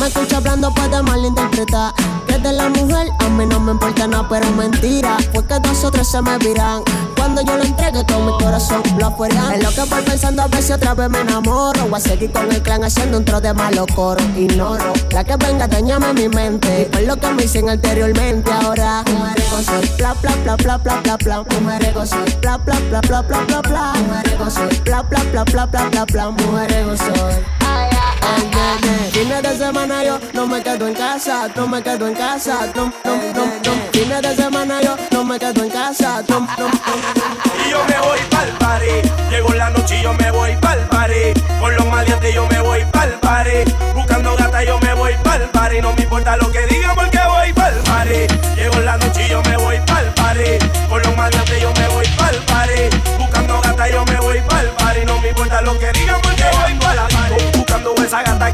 Me 0.04 0.08
escucha 0.08 0.36
hablando 0.36 0.70
puede 0.74 1.02
malinterpretar 1.02 1.94
Que 2.26 2.38
de 2.38 2.52
la 2.52 2.68
mujer 2.68 3.08
a 3.20 3.28
mí 3.30 3.46
no 3.46 3.58
me 3.58 3.72
importa 3.72 4.06
nada 4.06 4.26
Pero 4.28 4.50
mentira, 4.50 5.16
fue 5.32 5.46
que 5.46 5.58
nosotros 5.60 6.06
se 6.06 6.20
me 6.20 6.36
viran 6.38 6.82
Cuando 7.16 7.40
yo 7.40 7.56
lo 7.56 7.64
entregue 7.64 8.04
todo 8.04 8.20
mi 8.20 8.44
corazón 8.44 8.82
lo 8.98 9.06
afuera 9.06 9.54
Es 9.54 9.64
lo 9.64 9.70
que 9.70 9.88
voy 9.88 10.02
pensando 10.02 10.42
a 10.42 10.48
ver 10.48 10.62
si 10.62 10.72
otra 10.72 10.94
vez 10.94 11.08
me 11.08 11.20
enamoro 11.20 11.88
Voy 11.88 11.98
a 11.98 12.00
seguir 12.00 12.30
con 12.32 12.52
el 12.52 12.62
clan 12.62 12.84
haciendo 12.84 13.16
un 13.16 13.24
tro 13.24 13.40
de 13.40 13.54
malo 13.54 13.86
coro 13.94 14.22
Ignoro, 14.36 14.92
la 15.10 15.24
que 15.24 15.36
venga 15.36 15.66
dañame 15.66 16.12
mi 16.12 16.28
mente 16.28 16.90
por 16.92 17.02
lo 17.02 17.16
que 17.16 17.28
me 17.28 17.42
dicen 17.42 17.70
anteriormente 17.70 18.52
Ahora, 18.52 19.02
mujeriego 19.10 19.62
soy 19.62 19.90
Bla 19.96 20.14
bla 20.20 20.36
bla 20.42 20.56
bla 20.56 20.76
bla 20.76 21.00
bla 21.02 21.16
bla 21.16 21.44
Mujeriego 21.60 22.04
soy 22.04 22.36
Bla 22.42 22.58
bla 22.58 22.76
bla 22.90 23.00
bla 23.00 23.22
bla 23.22 23.40
bla 23.40 23.60
bla 23.62 23.92
Mujeriego 24.06 24.50
soy 24.50 24.80
Bla 24.84 25.02
bla 25.02 25.22
bla 25.32 25.44
bla 25.44 25.64
bla 25.64 25.88
bla 25.88 26.04
bla 26.04 26.34
Fines 29.12 29.42
de 29.42 29.56
semana 29.56 30.04
yo 30.04 30.18
no 30.32 30.46
me 30.46 30.62
quedo 30.62 30.88
en 30.88 30.94
casa, 30.94 31.48
no 31.54 31.66
me 31.66 31.82
quedo 31.82 32.08
en 32.08 32.14
casa, 32.14 32.66
no, 32.74 32.92
no, 33.04 33.16
no, 33.34 33.44
no. 33.46 33.72
Fines 33.92 34.22
de 34.22 34.36
semana 34.36 34.80
yo 34.82 34.96
no 35.12 35.24
me 35.24 35.38
quedo 35.38 35.64
en 35.64 35.70
casa, 35.70 36.22
no, 36.28 36.40
no, 36.40 36.46
no. 36.58 37.64
Y 37.66 37.70
yo 37.70 37.78
me 37.88 37.98
voy 38.06 38.18
pa'l 38.30 38.48
party. 38.58 39.08
Llego 39.30 39.54
la 39.54 39.70
noche 39.70 39.98
y 39.98 40.02
yo 40.02 40.12
me 40.14 40.30
voy 40.30 40.56
pa'l 40.56 40.80
party. 40.88 41.40
Con 41.60 41.76
los 41.76 41.86
maleantes 41.86 42.34
yo 42.34 42.46
me 42.48 42.60
voy 42.60 42.84
pa'l 42.92 43.12
party. 43.20 43.72
Buscando 43.94 44.36
gata 44.36 44.64
yo 44.64 44.78
me 44.80 44.94
voy 44.94 45.14
pa'l 45.22 45.48
party. 45.50 45.80
No 45.80 45.92
me 45.94 46.02
importa 46.02 46.36
lo 46.36 46.50
que 46.50 46.66
digan 46.66 46.94
porque 46.94 47.20
voy 47.26 47.52
pa'l 47.52 47.74
party. 47.84 48.26
Llego 48.56 48.80
la 48.80 48.96
noche 48.98 49.26
y 49.26 49.30
yo 49.30 49.42
me 49.42 49.56
voy 49.56 49.78
pa'l 49.86 50.06
party. 50.14 50.58
Con 50.88 51.02
los 51.02 51.16
maleantes 51.16 51.60
yo 51.62 51.72
me 51.72 51.83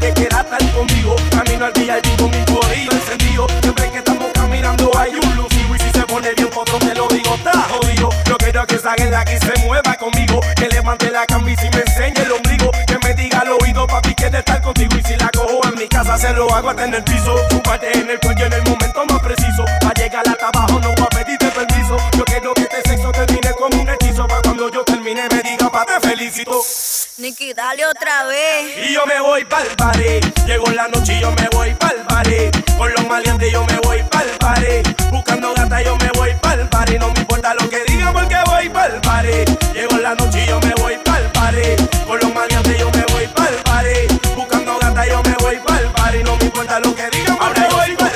estar 0.07 0.71
conmigo. 0.73 1.15
Camino 1.31 1.65
al 1.65 1.73
y 1.75 2.09
vivo 2.09 2.29
mi 2.29 2.45
corillo 2.45 2.91
encendido. 2.91 3.47
Siempre 3.61 3.91
que 3.91 3.97
estamos 3.97 4.31
caminando 4.33 4.91
hay 4.97 5.11
un 5.11 5.35
lucido. 5.35 5.75
Y 5.75 5.79
si 5.79 5.91
se 5.91 6.05
pone 6.05 6.33
bien 6.35 6.49
potro, 6.49 6.79
te 6.79 6.93
lo 6.95 7.07
digo, 7.07 7.35
está 7.35 7.51
jodido. 7.69 8.09
Yo 8.25 8.37
quiero 8.37 8.65
que 8.65 8.77
salga 8.77 9.05
de 9.05 9.15
aquí 9.15 9.37
se 9.37 9.65
mueva 9.65 9.95
conmigo. 9.95 10.39
Que 10.55 10.67
levante 10.69 11.11
la 11.11 11.25
camisa 11.25 11.65
y 11.65 11.69
me 11.75 11.81
enseñe 11.81 12.23
el 12.23 12.31
ombligo. 12.31 12.71
Que 12.87 12.97
me 12.99 13.13
diga 13.13 13.39
al 13.39 13.51
oído, 13.51 13.87
papi, 13.87 14.13
quiere 14.15 14.39
estar 14.39 14.61
contigo. 14.61 14.97
Y 14.97 15.03
si 15.03 15.15
la 15.17 15.29
cojo 15.29 15.61
en 15.67 15.75
mi 15.75 15.87
casa, 15.87 16.17
se 16.17 16.33
lo 16.33 16.53
hago 16.53 16.69
hasta 16.69 16.85
en 16.85 16.93
el 16.95 17.03
piso. 17.03 17.35
Chúpate 17.49 17.97
en 17.97 18.09
el 18.09 18.19
cuello 18.19 18.45
en 18.45 18.53
el 18.53 18.63
momento 18.63 19.05
más 19.05 19.19
preciso. 19.19 19.65
Pa' 19.81 19.93
llegar 19.93 20.27
felicito. 26.21 26.61
Nicky, 27.17 27.53
dale 27.53 27.85
otra 27.85 28.25
vez. 28.25 28.89
Y 28.89 28.93
yo 28.93 29.05
me 29.05 29.19
voy 29.21 29.43
pa'l 29.45 29.67
party. 29.75 30.19
Llegó 30.45 30.67
la 30.71 30.87
noche 30.87 31.17
y 31.17 31.21
yo 31.21 31.31
me 31.31 31.47
voy 31.51 31.73
pa'l 31.75 32.05
party. 32.07 32.51
Con 32.77 32.93
los 32.93 33.07
maleantes 33.07 33.51
yo 33.51 33.63
me 33.65 33.77
voy 33.83 34.03
pa'l 34.03 34.29
party. 34.39 34.83
Buscando 35.11 35.53
gata 35.53 35.81
yo 35.81 35.95
me 35.97 36.09
voy 36.17 36.33
pa'l 36.41 36.67
party. 36.69 36.99
No 36.99 37.09
me 37.11 37.19
importa 37.19 37.53
lo 37.55 37.69
que 37.69 37.83
digan 37.87 38.13
porque 38.13 38.37
voy 38.45 38.69
pa'l 38.69 39.01
party. 39.01 39.45
Llegó 39.73 39.97
la 39.97 40.15
noche 40.15 40.43
y 40.43 40.47
yo 40.47 40.59
me 40.61 40.73
voy 40.75 40.97
pa'l 41.03 41.31
party. 41.31 41.87
Con 42.05 42.19
los 42.19 42.33
maleantes 42.33 42.77
yo 42.77 42.91
me 42.91 43.03
voy 43.11 43.27
pa'l 43.27 43.55
party. 43.63 44.35
Buscando 44.35 44.79
gata 44.79 45.07
yo 45.07 45.23
me 45.23 45.33
voy 45.39 45.59
pa'l 45.59 45.91
party. 45.91 46.23
No 46.23 46.35
me 46.37 46.45
importa 46.45 46.79
lo 46.79 46.95
que 46.95 47.09
digan 47.09 47.37
porque 47.37 47.61
voy 47.71 47.95
pa'l. 47.95 48.11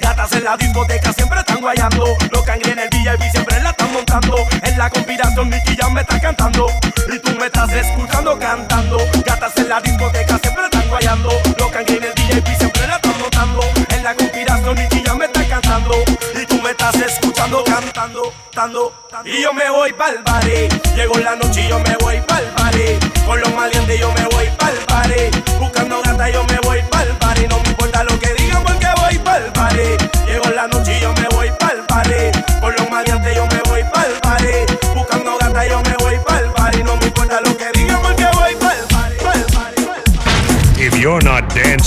Gatas 0.00 0.32
en 0.32 0.44
la 0.44 0.56
discoteca 0.56 1.12
siempre 1.12 1.38
están 1.38 1.60
guayando. 1.60 2.16
Los 2.30 2.42
cangri 2.42 2.72
en 2.72 2.78
el 2.80 2.88
VIP 2.88 3.30
siempre 3.30 3.60
la 3.60 3.70
están 3.70 3.92
montando. 3.92 4.47
En 4.78 4.84
la 4.84 4.90
conspiración 4.90 5.50
Nicky 5.50 5.76
ya 5.76 5.88
me 5.88 6.02
está 6.02 6.20
cantando. 6.20 6.68
Y 7.12 7.18
tú 7.18 7.32
me 7.36 7.46
estás 7.46 7.68
escuchando 7.72 8.38
cantando. 8.38 8.96
Gatas 9.26 9.56
en 9.56 9.68
la 9.68 9.80
discoteca 9.80 10.38
siempre 10.38 10.64
están 10.66 10.88
guayando. 10.88 11.30
Los 11.58 11.68
cangri 11.72 11.96
en 11.96 12.04
el 12.04 12.12
VIP 12.14 12.46
siempre 12.56 12.86
la 12.86 12.94
están 12.94 13.18
montando. 13.20 13.60
En 13.88 14.04
la 14.04 14.14
conspiración 14.14 14.76
Nicky 14.76 15.02
ya 15.04 15.14
me 15.14 15.24
está 15.24 15.44
cantando. 15.48 15.96
Y 16.40 16.46
tú 16.46 16.62
me 16.62 16.70
estás 16.70 16.94
escuchando 16.94 17.64
cantando, 17.64 18.32
dando. 18.54 18.92
Y 19.24 19.42
yo 19.42 19.52
me 19.52 19.68
voy 19.68 19.92
pa'l 19.94 20.22
party. 20.22 20.68
Llegó 20.94 21.18
la 21.18 21.34
noche 21.34 21.64
y 21.64 21.68
yo 21.70 21.80
me 21.80 21.96
voy 21.96 22.20
pa'l 22.20 22.44
party. 22.44 23.24
Con 23.26 23.40
los 23.40 23.52
maleantes 23.54 23.98
yo 23.98 24.12
me 24.12 24.24
voy 24.26 24.46
pa'l 24.58 24.76
party. 24.86 25.42
Buscando 25.58 26.00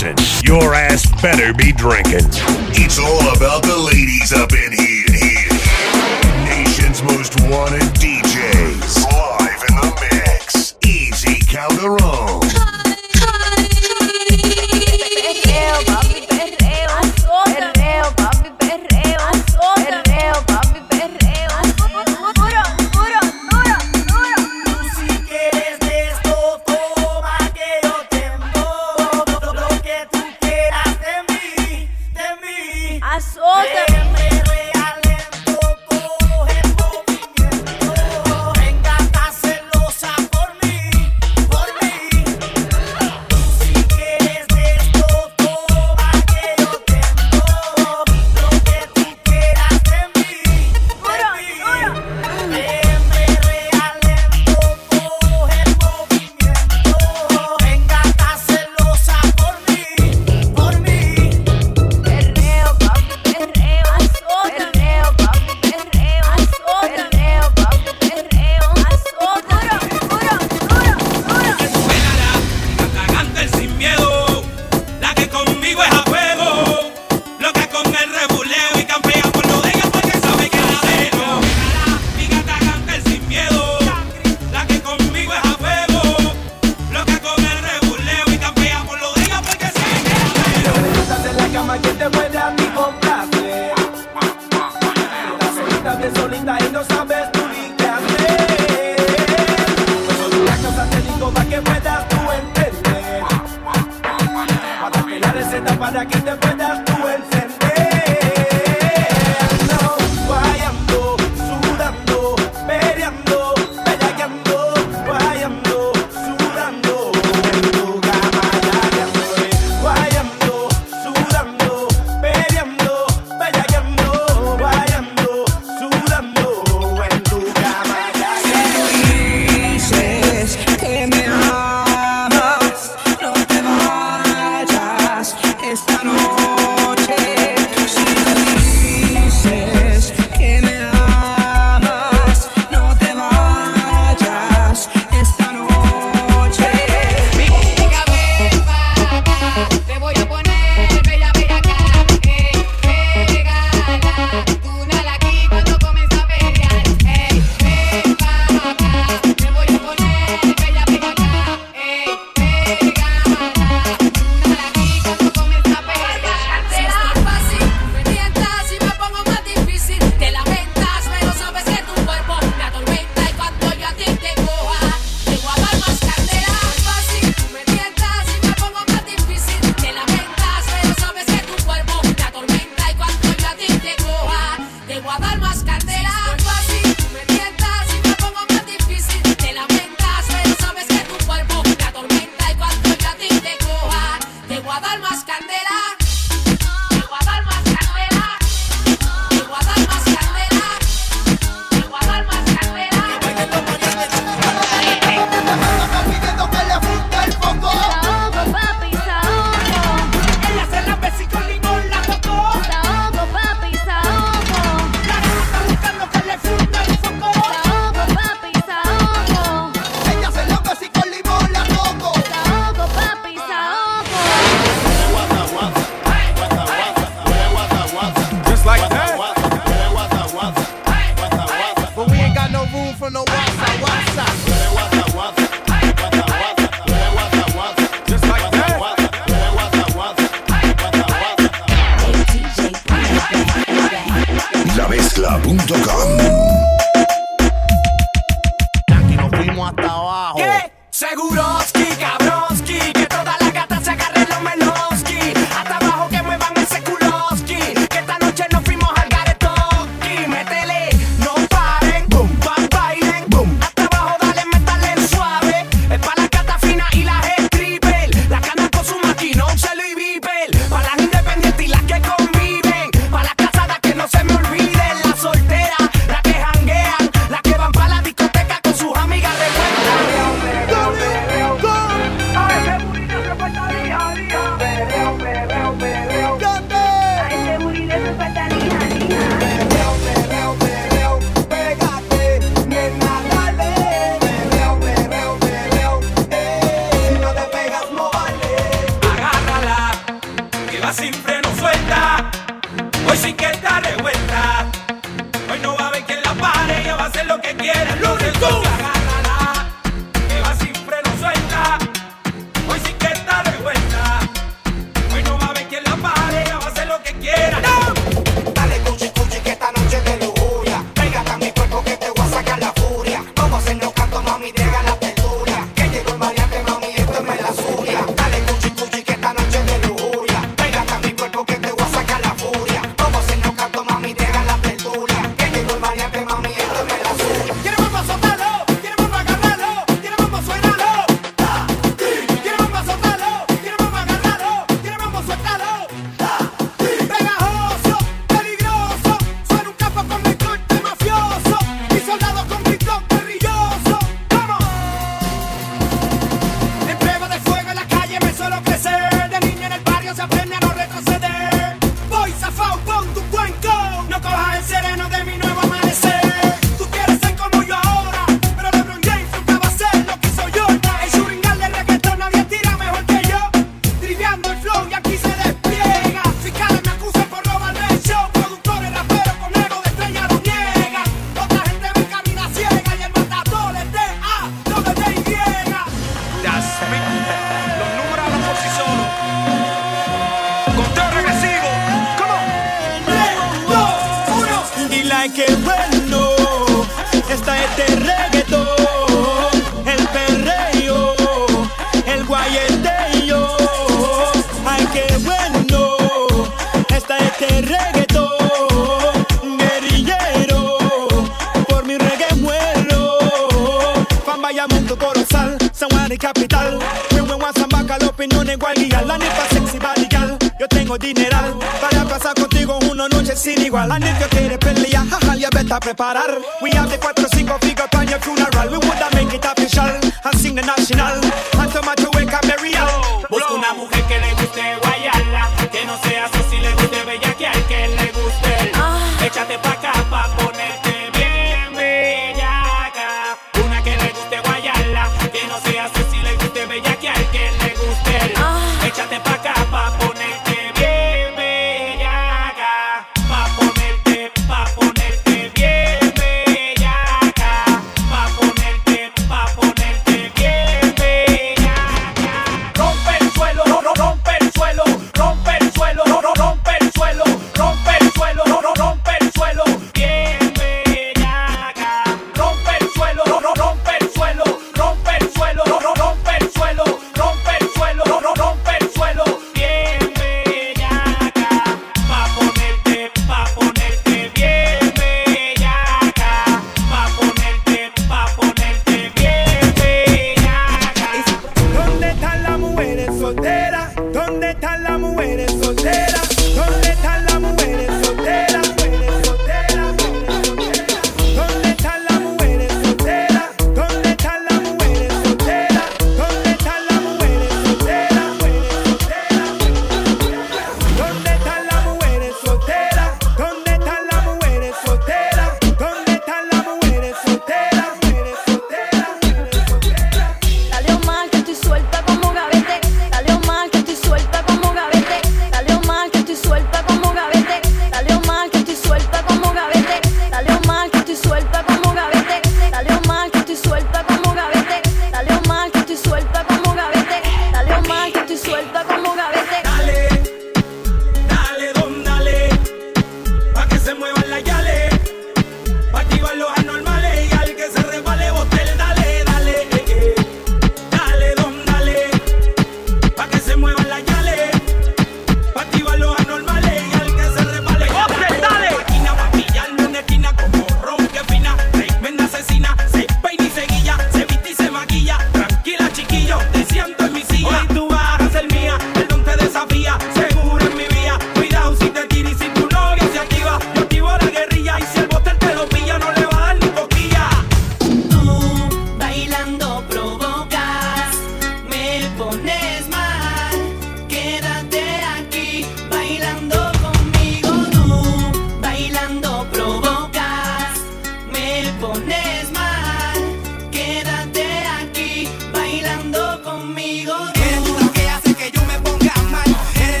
dancing, 0.00 0.44
your 0.44 0.74
ass 0.74 1.06
better 1.22 1.52
be 1.54 1.72
drinking. 1.72 2.28
It's 2.74 2.98
all 2.98 3.36
about 3.36 3.62
the 3.62 3.76
ladies 3.76 4.32
up 4.32 4.52
in 4.52 4.72
here. 4.72 5.08
here. 5.10 5.48
Nation's 6.44 7.02
most 7.02 7.40
wanted 7.50 7.82
DJs. 7.98 9.04
Live 9.10 9.62
in 9.68 9.76
the 9.76 10.08
mix. 10.12 10.76
Easy 10.84 11.38
Calderon. 11.46 12.17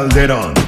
Calderón. 0.00 0.59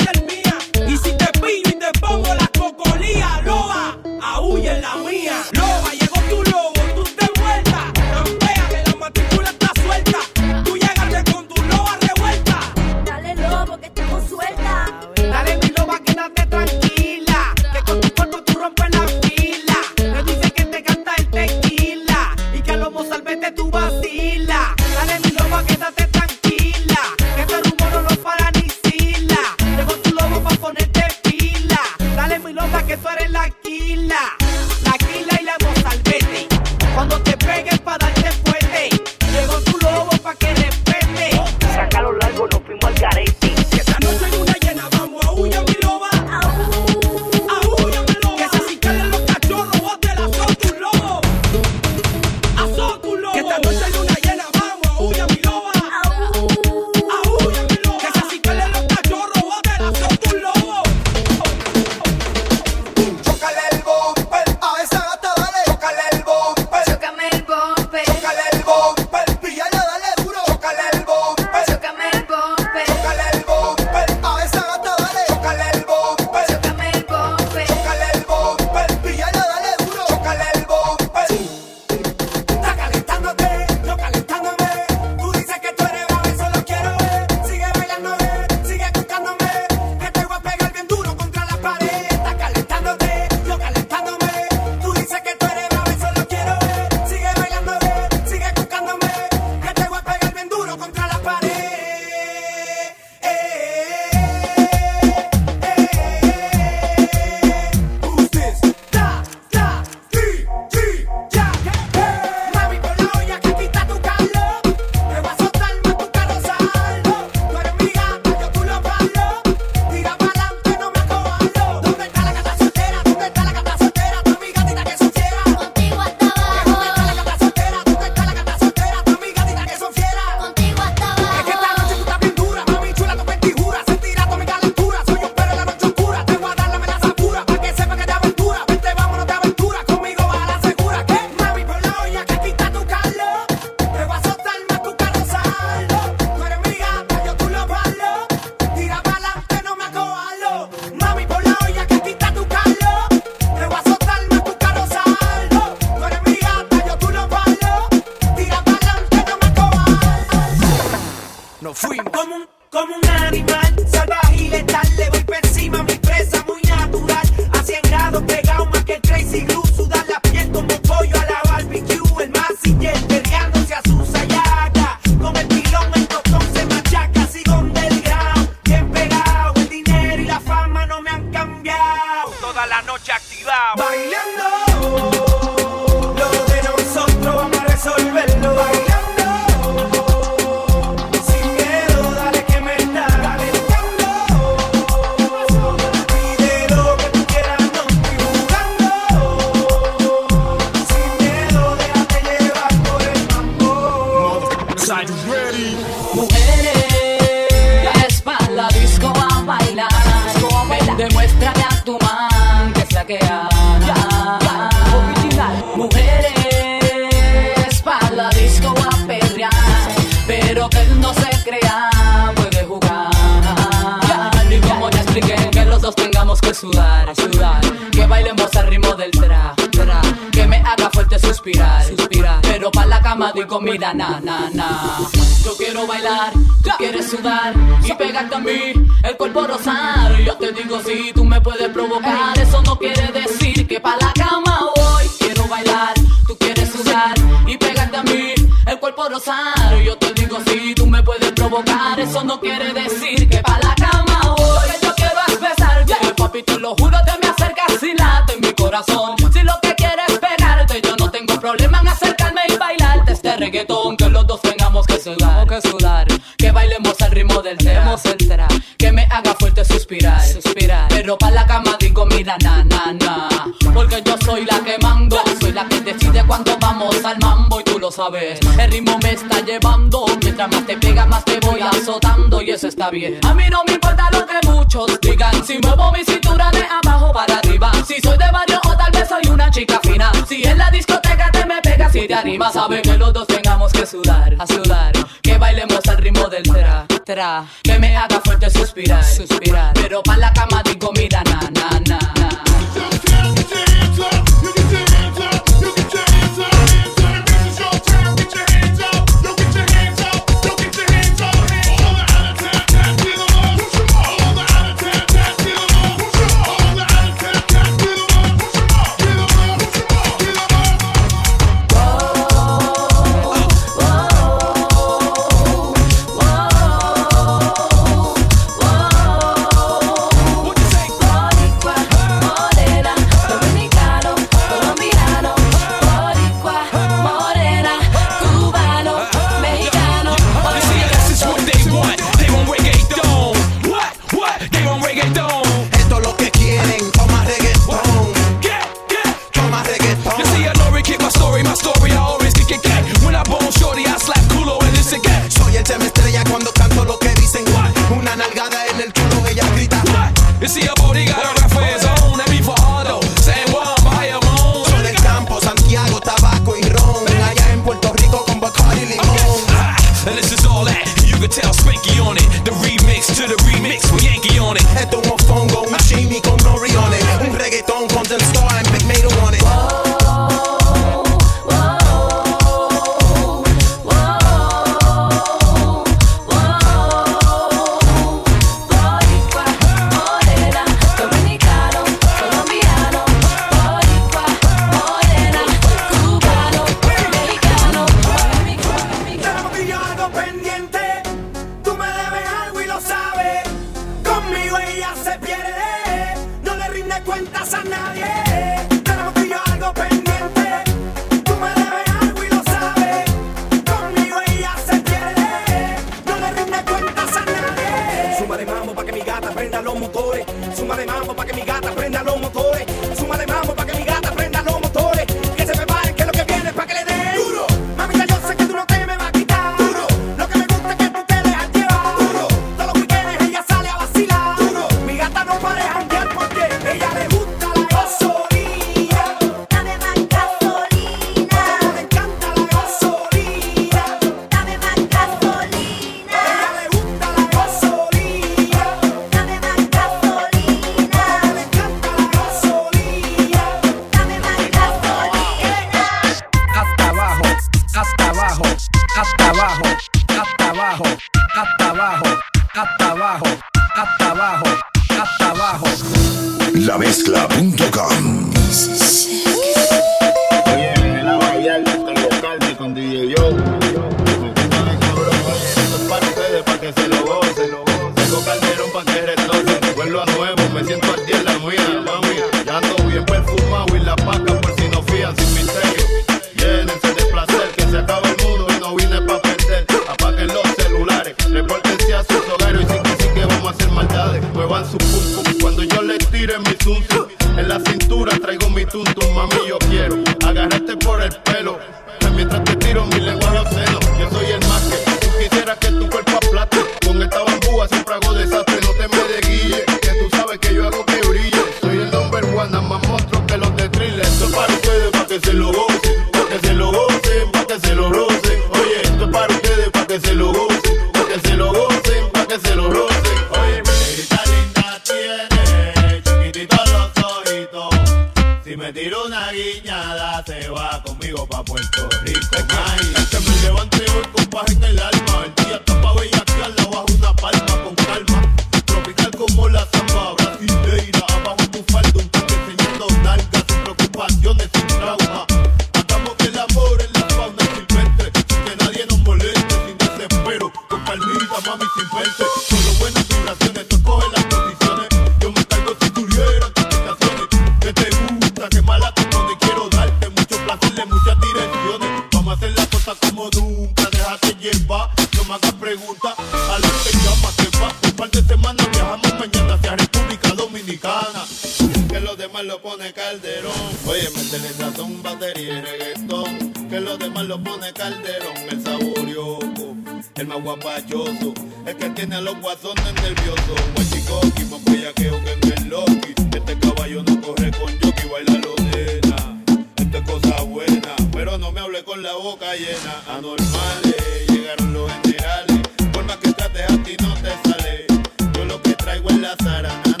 demás 577.01 577.25
lo 577.25 577.43
pone 577.43 577.73
Calderón, 577.73 578.37
el 578.49 578.63
saborioco, 578.63 579.75
el 580.15 580.27
más 580.27 580.43
guapachoso, 580.43 581.33
el 581.65 581.75
que 581.75 581.89
tiene 581.89 582.15
a 582.15 582.21
los 582.21 582.39
guasones 582.39 582.93
nerviosos. 582.93 583.59
Guachicoqui, 583.75 584.43
más 584.45 584.63
bellaqueo 584.65 585.23
que 585.23 585.31
en 585.33 585.53
el 585.53 585.69
Loki. 585.69 586.13
Este 586.35 586.59
caballo 586.59 587.03
no 587.03 587.21
corre 587.21 587.51
con 587.51 587.79
jockey, 587.79 588.09
baila 588.09 588.33
lodena. 588.39 589.43
Esto 589.75 589.97
es 589.97 590.03
cosa 590.03 590.41
buena, 590.43 590.95
pero 591.11 591.37
no 591.37 591.51
me 591.51 591.59
hable 591.61 591.83
con 591.83 592.03
la 592.03 592.13
boca 592.13 592.53
llena. 592.55 593.17
Anormales, 593.17 594.27
llegaron 594.29 594.73
los 594.73 594.91
generales. 595.03 595.59
Por 595.91 596.05
más 596.05 596.17
que 596.17 596.33
trates 596.33 596.69
a 596.69 596.83
ti 596.83 596.95
no 597.01 597.13
te 597.15 597.49
sale. 597.49 597.85
Yo 598.33 598.45
lo 598.45 598.61
que 598.61 598.75
traigo 598.75 599.09
es 599.09 599.17
la 599.17 599.35
zarana. 599.37 600.00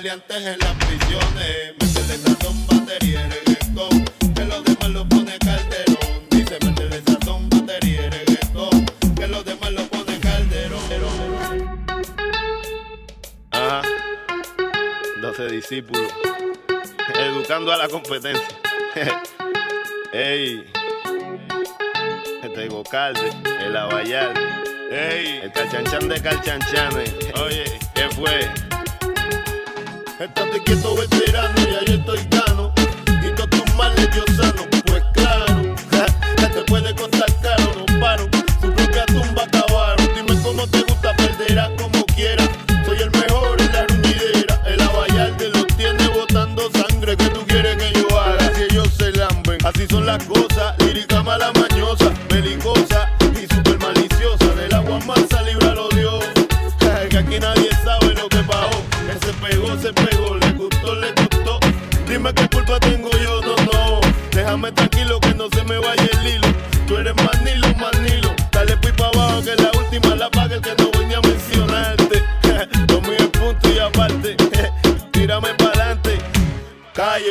maleantes 0.00 0.46
en 0.46 0.58
las 0.58 0.74
prisiones. 0.76 1.74
Métele 1.78 2.16
sazón, 2.16 2.66
batería 2.66 3.20
y 3.20 3.30
reggaetón. 3.30 4.04
Que 4.34 4.44
los 4.46 4.64
demás 4.64 4.88
lo 4.88 5.06
pone 5.06 5.38
Calderón. 5.38 6.26
Dice, 6.30 6.58
métele 6.64 7.02
sazón, 7.02 7.50
batería 7.50 8.06
y 8.06 8.08
reggaetón. 8.08 8.86
Que 9.14 9.26
los 9.26 9.44
demás 9.44 9.72
lo 9.72 9.82
pone 9.88 10.18
Calderón. 10.18 11.78
Ah, 13.52 13.82
Ajá. 13.82 13.82
12 15.20 15.48
discípulos. 15.48 16.10
Educando 17.14 17.70
a 17.70 17.76
la 17.76 17.88
competencia. 17.88 18.58
Ey. 20.14 20.64
Este 22.42 22.68
Gocalde, 22.68 23.32
el 23.60 23.76
Abayal. 23.76 24.32
Ey. 24.90 25.40
El 25.42 25.52
Calchanchan 25.52 26.08
de 26.08 26.22
Calchanchanes. 26.22 27.14
Oye, 27.38 27.64
¿qué 27.94 28.08
fue? 28.16 28.69
Estate 30.20 30.62
quieto 30.64 30.94
veterano, 30.96 31.56
ya 31.56 31.82
yo 31.86 31.94
estoy 31.94 32.18
gano. 32.28 32.70
Y 33.26 33.34
todos 33.34 33.48
tus 33.48 33.74
males 33.74 34.06
yo 34.14 34.22
sano. 34.36 34.79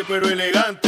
pero 0.10 0.28
elegante. 0.28 0.79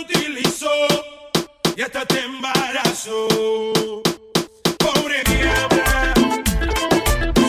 utilizó 0.00 0.70
y 1.76 1.82
hasta 1.82 2.04
te 2.06 2.20
embarazó. 2.20 3.28
Pobre 4.78 5.22
diabla. 5.26 6.14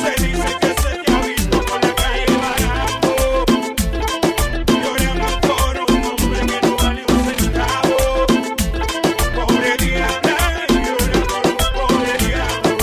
Se 0.02 0.12
dice 0.24 0.58
que 0.62 0.68
se 0.82 0.92
te 1.04 1.12
ha 1.12 1.22
visto 1.22 1.62
por 1.66 1.82
la 1.84 1.94
calle 1.96 2.26
vagando. 2.46 3.14
Llorando 4.68 5.30
por 5.42 5.74
un 5.90 6.02
hombre 6.06 6.40
que 6.46 6.60
no 6.68 6.72
vale 6.78 7.04
un 7.08 7.22
centavo. 7.26 8.00
Pobre 9.36 9.72
diabla, 9.78 10.40
llorando 10.86 11.24
por 11.28 11.44
un 11.48 11.56
pobre 11.76 12.14
diablo. 12.26 12.78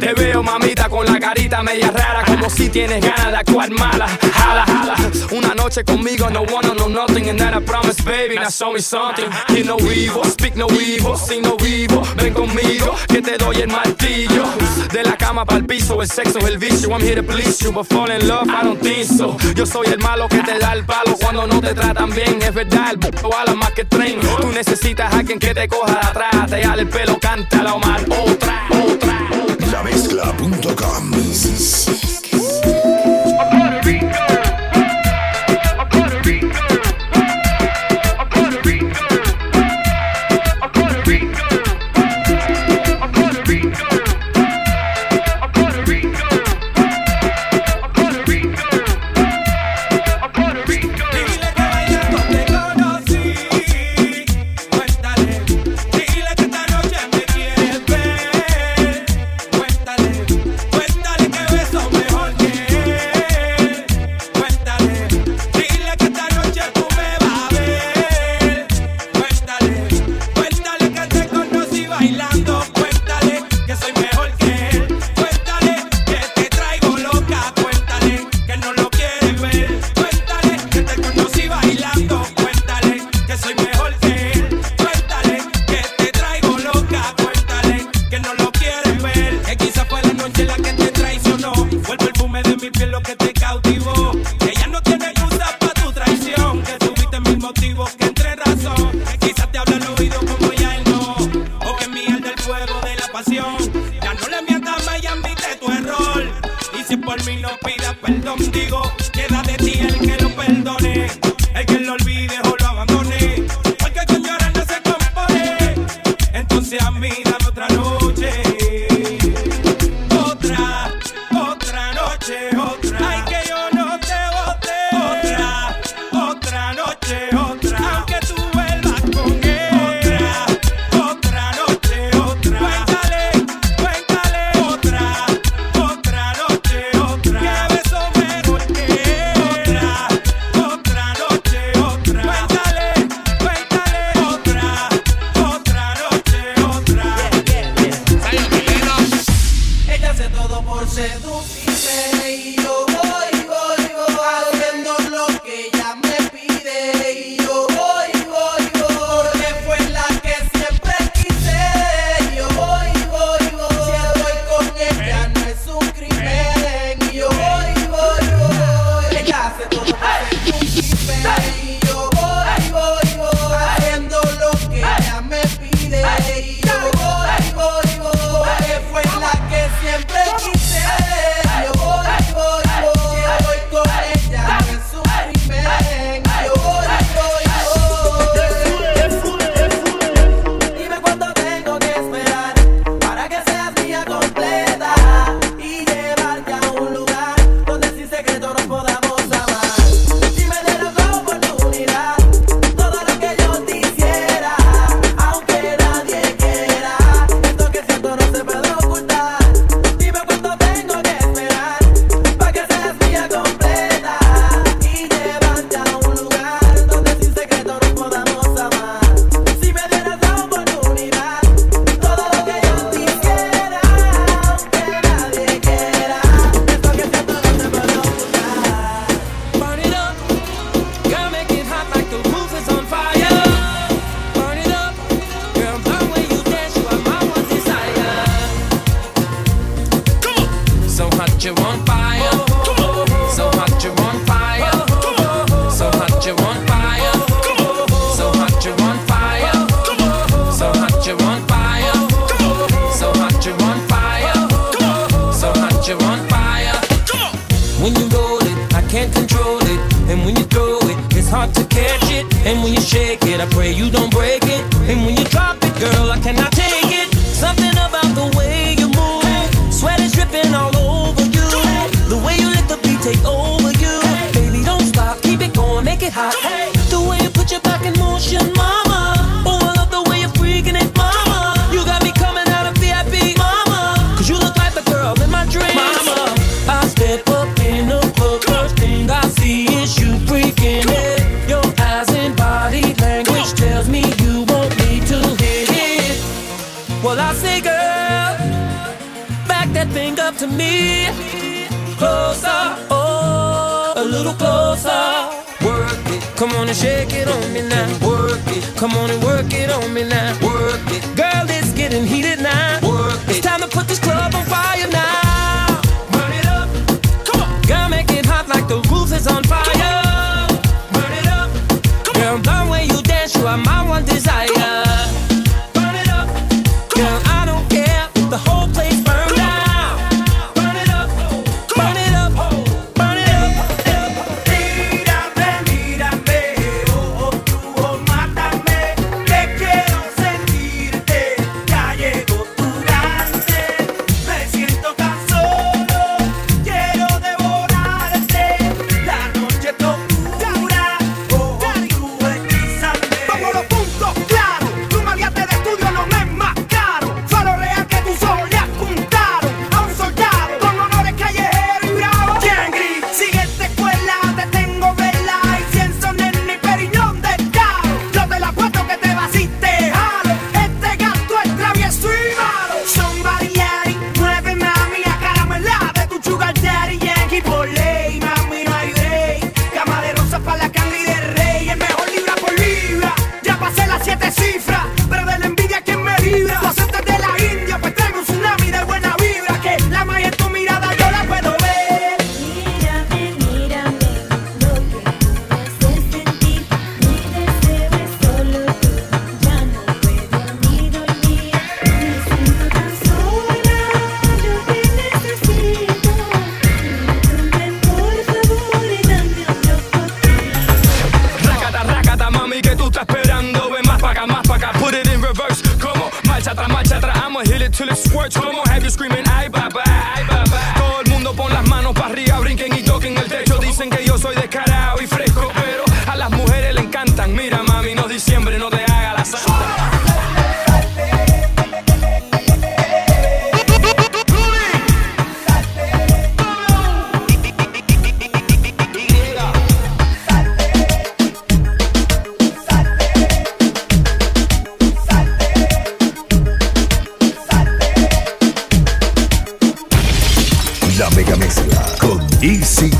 Te 0.00 0.10
veo 0.14 0.42
mamita 0.42 0.88
con 0.88 1.04
la 1.06 1.18
carita 1.18 1.62
media 1.62 1.90
rara 1.90 2.17
si 2.48 2.68
tienes 2.70 3.00
ganas 3.00 3.30
de 3.30 3.36
actuar 3.36 3.70
mala, 3.70 4.08
jala, 4.34 4.64
jala. 4.64 4.94
Una 5.32 5.54
noche 5.54 5.84
conmigo, 5.84 6.30
no 6.30 6.42
wanna 6.42 6.74
no 6.74 6.88
nothing. 6.88 7.28
And 7.28 7.38
that 7.38 7.54
I 7.54 7.60
promise, 7.60 8.02
baby, 8.02 8.36
now 8.36 8.48
show 8.48 8.72
me 8.72 8.80
something. 8.80 9.30
Hear 9.48 9.66
no 9.66 9.76
evil, 9.78 10.24
speak 10.24 10.56
no 10.56 10.66
evil, 10.68 11.16
sing 11.16 11.42
no 11.42 11.56
vivo, 11.56 12.02
Ven 12.16 12.32
conmigo, 12.32 12.94
que 13.06 13.20
te 13.20 13.36
doy 13.36 13.56
el 13.56 13.68
martillo. 13.68 14.44
De 14.92 15.02
la 15.02 15.16
cama 15.16 15.44
para 15.44 15.58
el 15.58 15.66
piso, 15.66 16.00
el 16.00 16.08
sexo 16.08 16.38
es 16.38 16.44
el 16.46 16.58
vicio. 16.58 16.88
I'm 16.90 17.02
here 17.02 17.16
to 17.16 17.22
please 17.22 17.62
you, 17.62 17.70
but 17.70 17.86
fall 17.86 18.10
in 18.10 18.26
love, 18.26 18.48
I 18.48 18.64
don't 18.64 18.80
think 18.80 19.04
so. 19.04 19.36
Yo 19.54 19.66
soy 19.66 19.88
el 19.88 19.98
malo 19.98 20.28
que 20.28 20.42
te 20.42 20.58
da 20.58 20.72
el 20.72 20.84
palo 20.84 21.16
cuando 21.20 21.46
no 21.46 21.60
te 21.60 21.74
tratan 21.74 22.10
bien. 22.10 22.40
Es 22.40 22.54
verdad, 22.54 22.92
el 22.92 22.96
buco 22.96 23.36
ala 23.36 23.54
más 23.54 23.72
que 23.72 23.84
tren. 23.84 24.20
Tú 24.40 24.48
necesitas 24.48 25.12
a 25.12 25.18
alguien 25.18 25.38
que 25.38 25.54
te 25.54 25.68
coja 25.68 25.92
de 25.92 26.06
atrás, 26.06 26.50
te 26.50 26.62
jale 26.62 26.82
el 26.82 26.88
pelo, 26.88 27.18
cántala 27.20 27.74
o 27.74 27.78
mal. 27.78 28.04
Otra, 28.08 28.66
otra, 28.70 29.28
otra. 29.44 29.66
La 29.70 29.82
mezcla.com. 29.82 31.12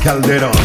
Calderón. 0.09 0.58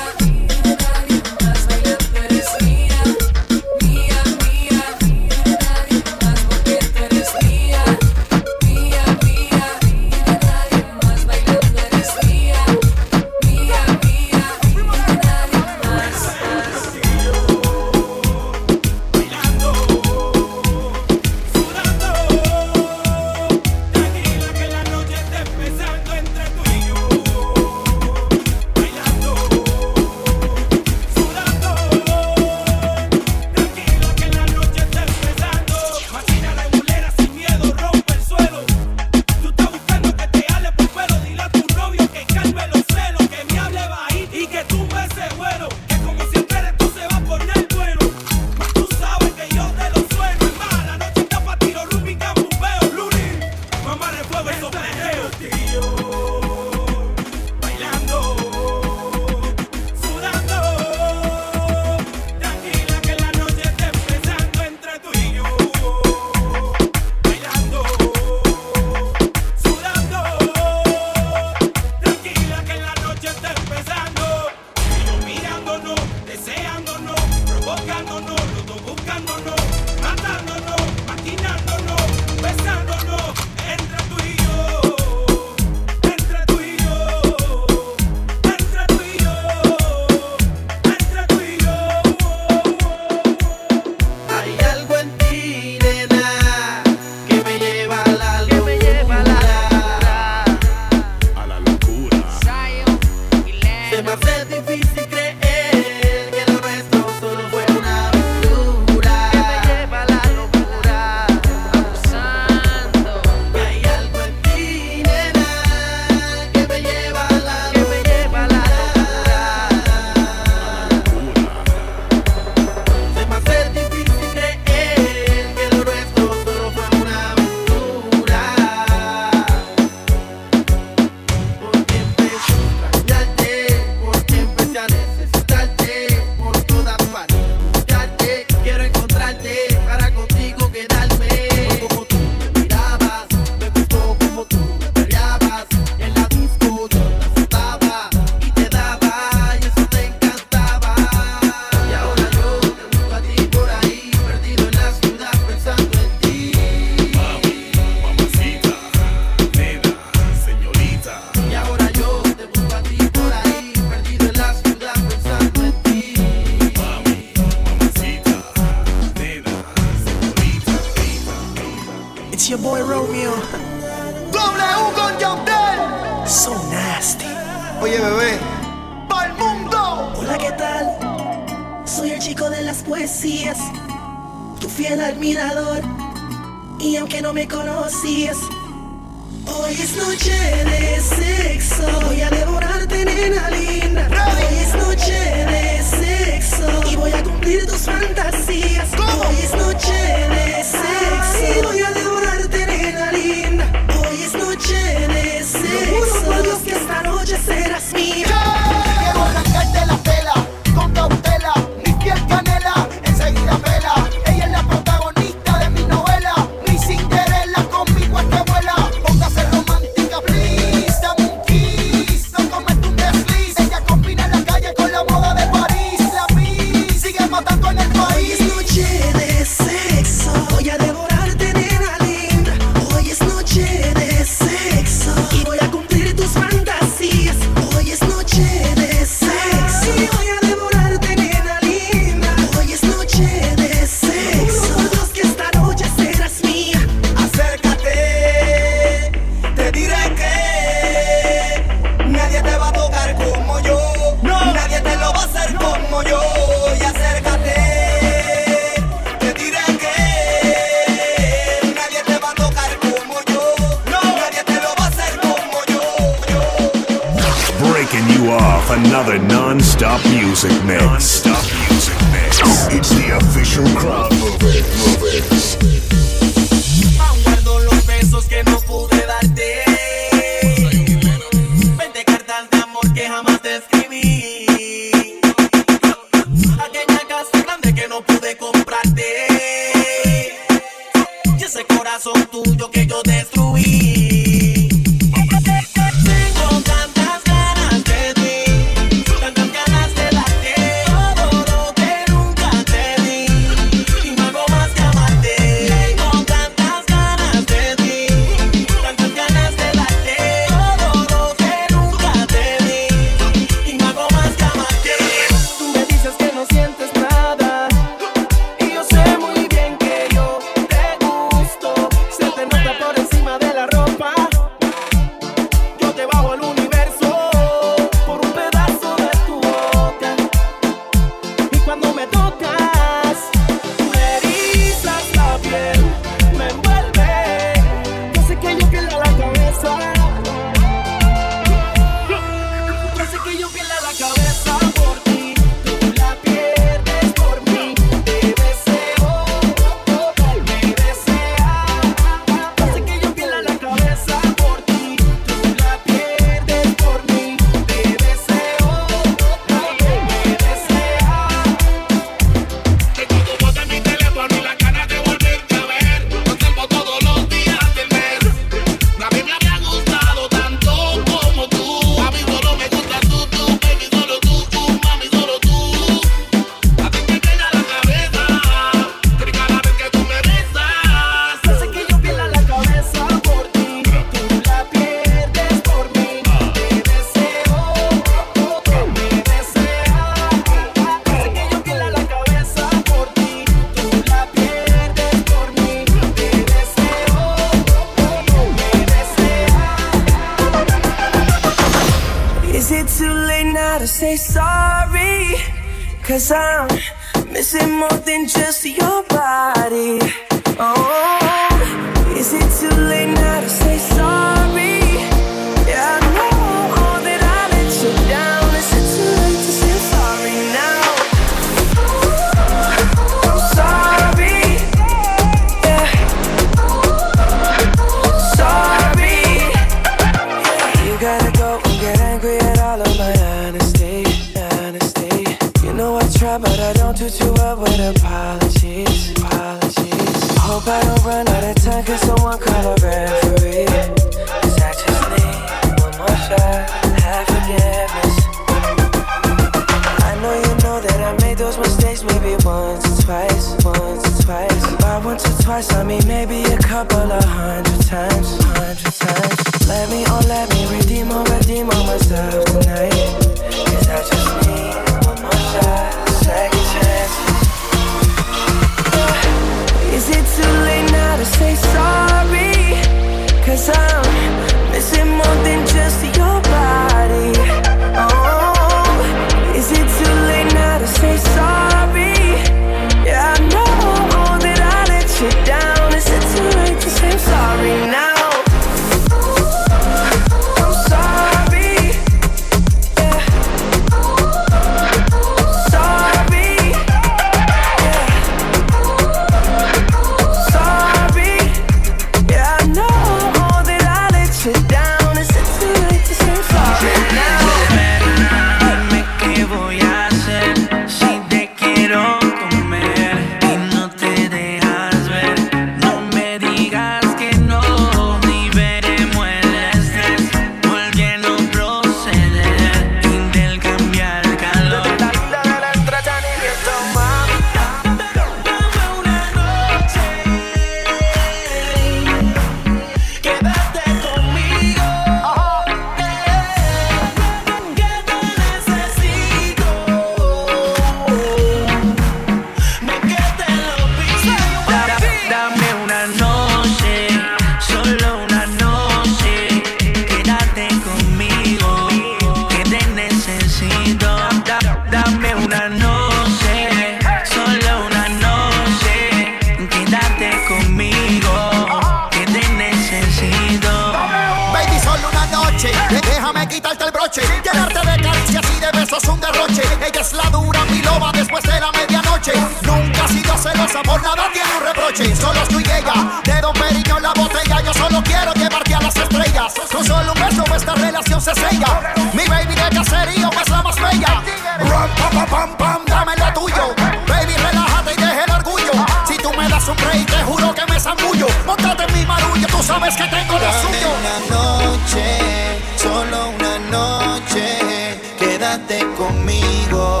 Nunca 572.62 573.04
ha 573.04 573.08
sido 573.08 573.36
celosa, 573.36 573.82
por 573.82 574.02
nada 574.02 574.30
tiene 574.32 574.48
un 574.58 574.64
reproche. 574.66 575.14
Solo 575.16 575.40
estoy 575.42 575.62
ella, 575.62 576.20
de 576.24 576.40
Don 576.40 576.52
Periño 576.54 576.98
la 577.00 577.12
botella. 577.14 577.60
Yo 577.62 577.72
solo 577.74 578.02
quiero 578.02 578.32
llevarte 578.34 578.74
a 578.74 578.80
las 578.80 578.96
estrellas. 578.96 579.54
Con 579.72 579.84
solo 579.84 580.12
un 580.12 580.20
beso 580.20 580.44
esta 580.54 580.74
relación 580.74 581.20
se 581.20 581.34
sella. 581.34 581.94
Mi 582.12 582.26
baby 582.26 582.54
de 582.54 582.76
caserío 582.76 583.30
es 583.40 583.48
la 583.48 583.62
más 583.62 583.76
bella. 583.76 584.22
Ram, 584.58 584.90
pam, 584.96 585.26
pam, 585.26 585.56
pam, 585.56 585.84
dame 585.86 586.12
lo 586.16 586.32
tuyo. 586.32 586.74
Baby, 587.06 587.34
relájate 587.34 587.92
y 587.92 587.96
deja 587.96 588.24
el 588.24 588.30
orgullo. 588.30 588.72
Si 589.06 589.16
tú 589.16 589.30
me 589.32 589.48
das 589.48 589.68
un 589.68 589.76
break, 589.76 590.06
te 590.06 590.22
juro 590.24 590.54
que 590.54 590.64
me 590.72 590.80
zambullo. 590.80 591.26
Montate 591.46 591.84
en 591.84 591.92
mi 591.94 592.06
marullo, 592.06 592.46
tú 592.48 592.62
sabes 592.62 592.96
que 592.96 593.04
tengo 593.04 593.38
lo 593.38 593.52
suyo. 593.62 593.88
Una 594.00 594.36
noche, 594.36 595.60
solo 595.76 596.30
una 596.30 596.58
noche. 596.70 598.00
Quédate 598.18 598.86
conmigo, 598.96 600.00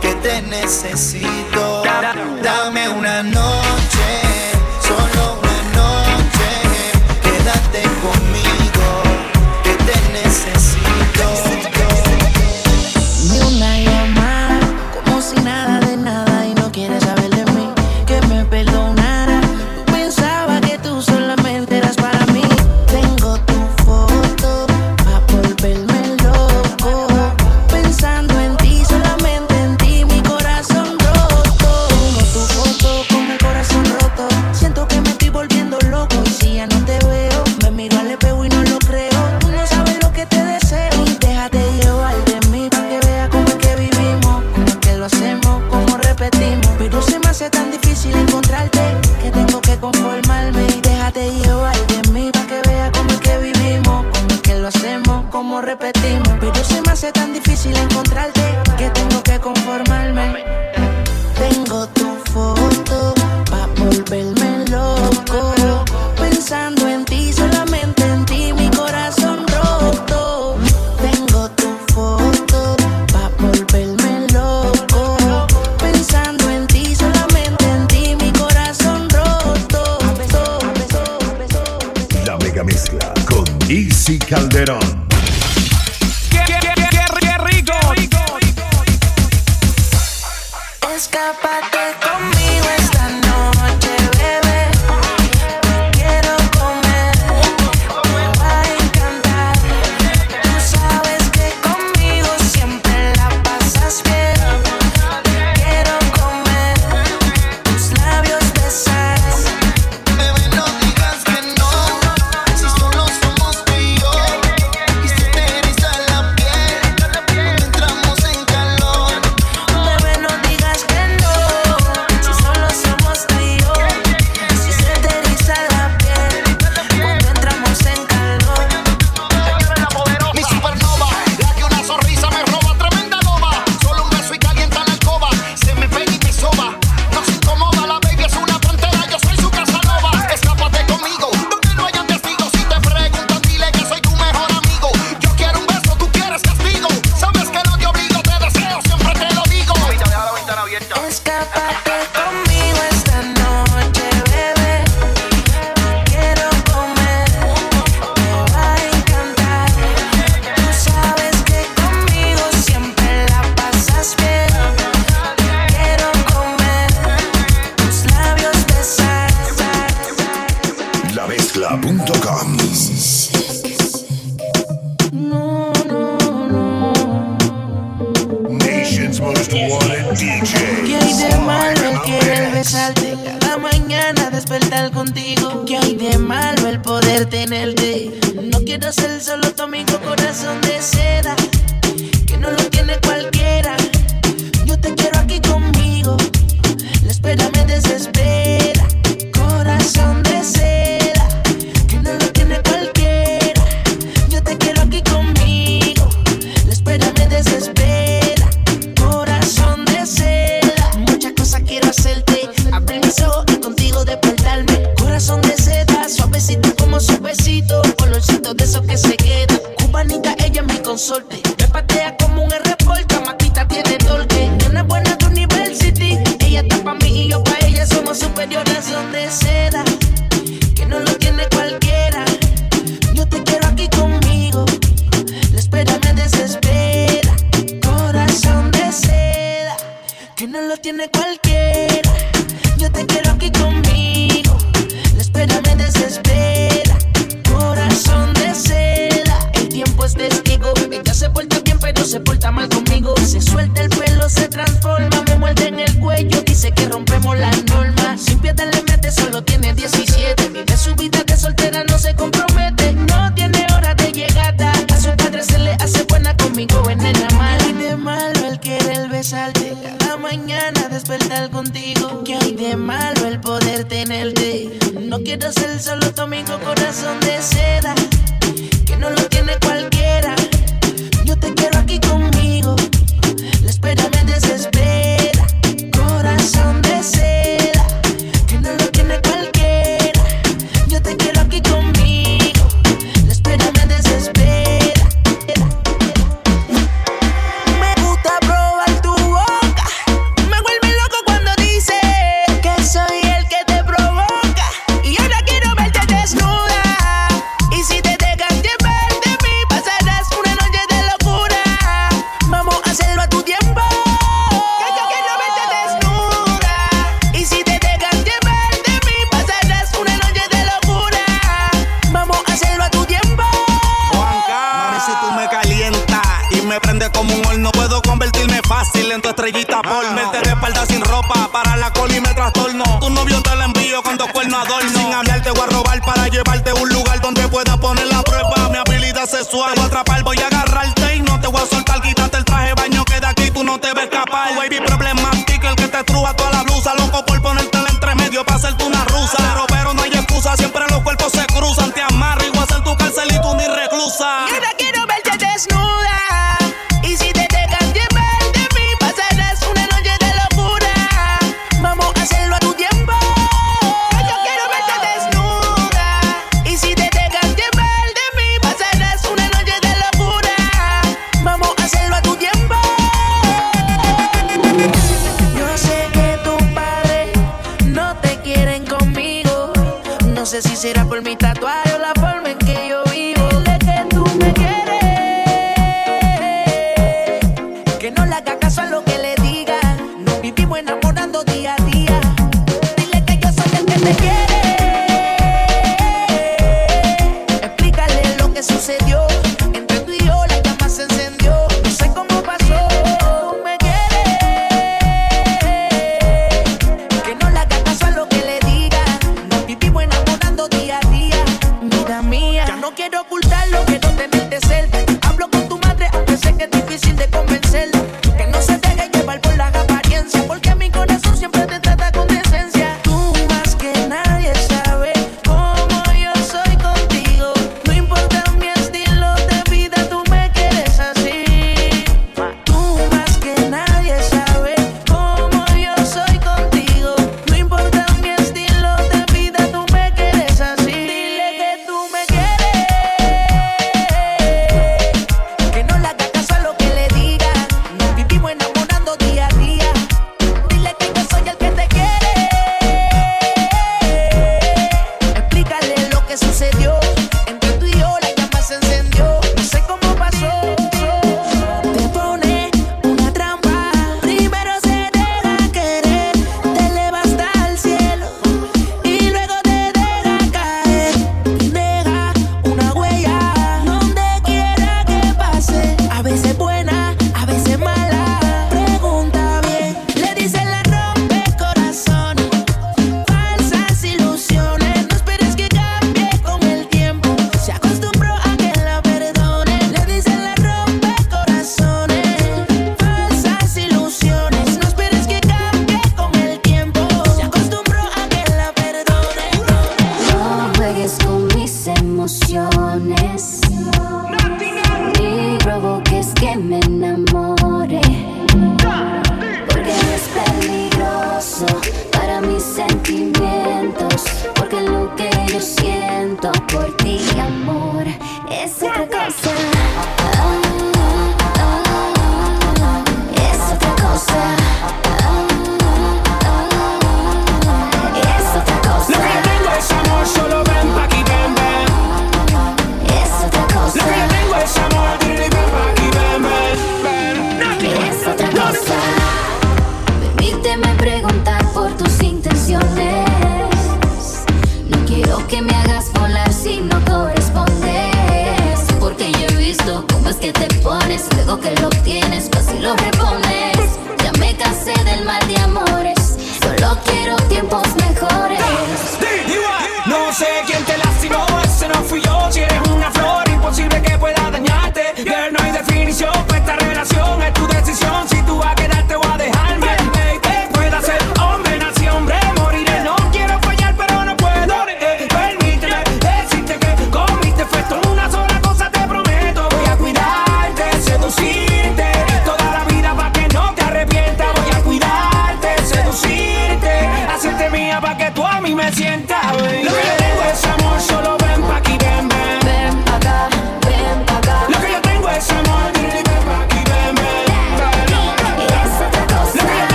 que 0.00 0.14
te 0.16 0.42
necesito. 0.42 1.35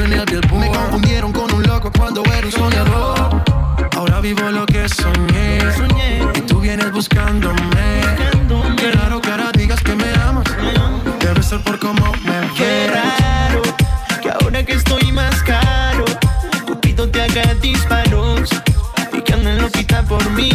Ser 0.00 0.12
el 0.12 0.12
uno 0.12 0.14
en 0.14 0.20
el 0.20 0.24
Billboard 0.26 0.60
Me 0.60 0.70
confundieron 0.70 1.32
con 1.32 1.52
un 1.52 1.62
loco 1.62 1.90
cuando 1.96 2.22
era 2.24 2.46
un 2.46 2.52
soñador. 2.52 3.42
Ahora 3.96 4.20
vivo 4.20 4.50
lo 4.50 4.66
que 4.66 4.88
soñé. 4.88 5.58
Y 6.34 6.40
tú 6.42 6.60
vienes 6.60 6.92
buscándome. 6.92 8.00
Qué 8.76 8.92
raro 8.92 9.20
que 9.20 9.30
ahora 9.30 9.50
digas 9.52 9.80
que 9.82 9.94
me 9.94 10.12
amas. 10.14 10.44
Debe 11.20 11.42
ser 11.42 11.60
por 11.62 11.78
cómo 11.78 12.12
me 12.24 12.40
Qué 12.56 12.64
ves. 12.64 12.90
raro 12.92 13.62
que 14.22 14.30
ahora 14.30 14.64
que 14.64 14.72
estoy 14.72 15.12
más 15.12 15.42
caro, 15.42 16.04
Cupido 16.66 17.08
te 17.08 17.22
haga 17.22 17.54
disparos 17.54 18.50
y 19.12 19.20
que 19.20 19.32
anden 19.32 19.60
loquita 19.60 20.02
por 20.02 20.30
mí. 20.30 20.50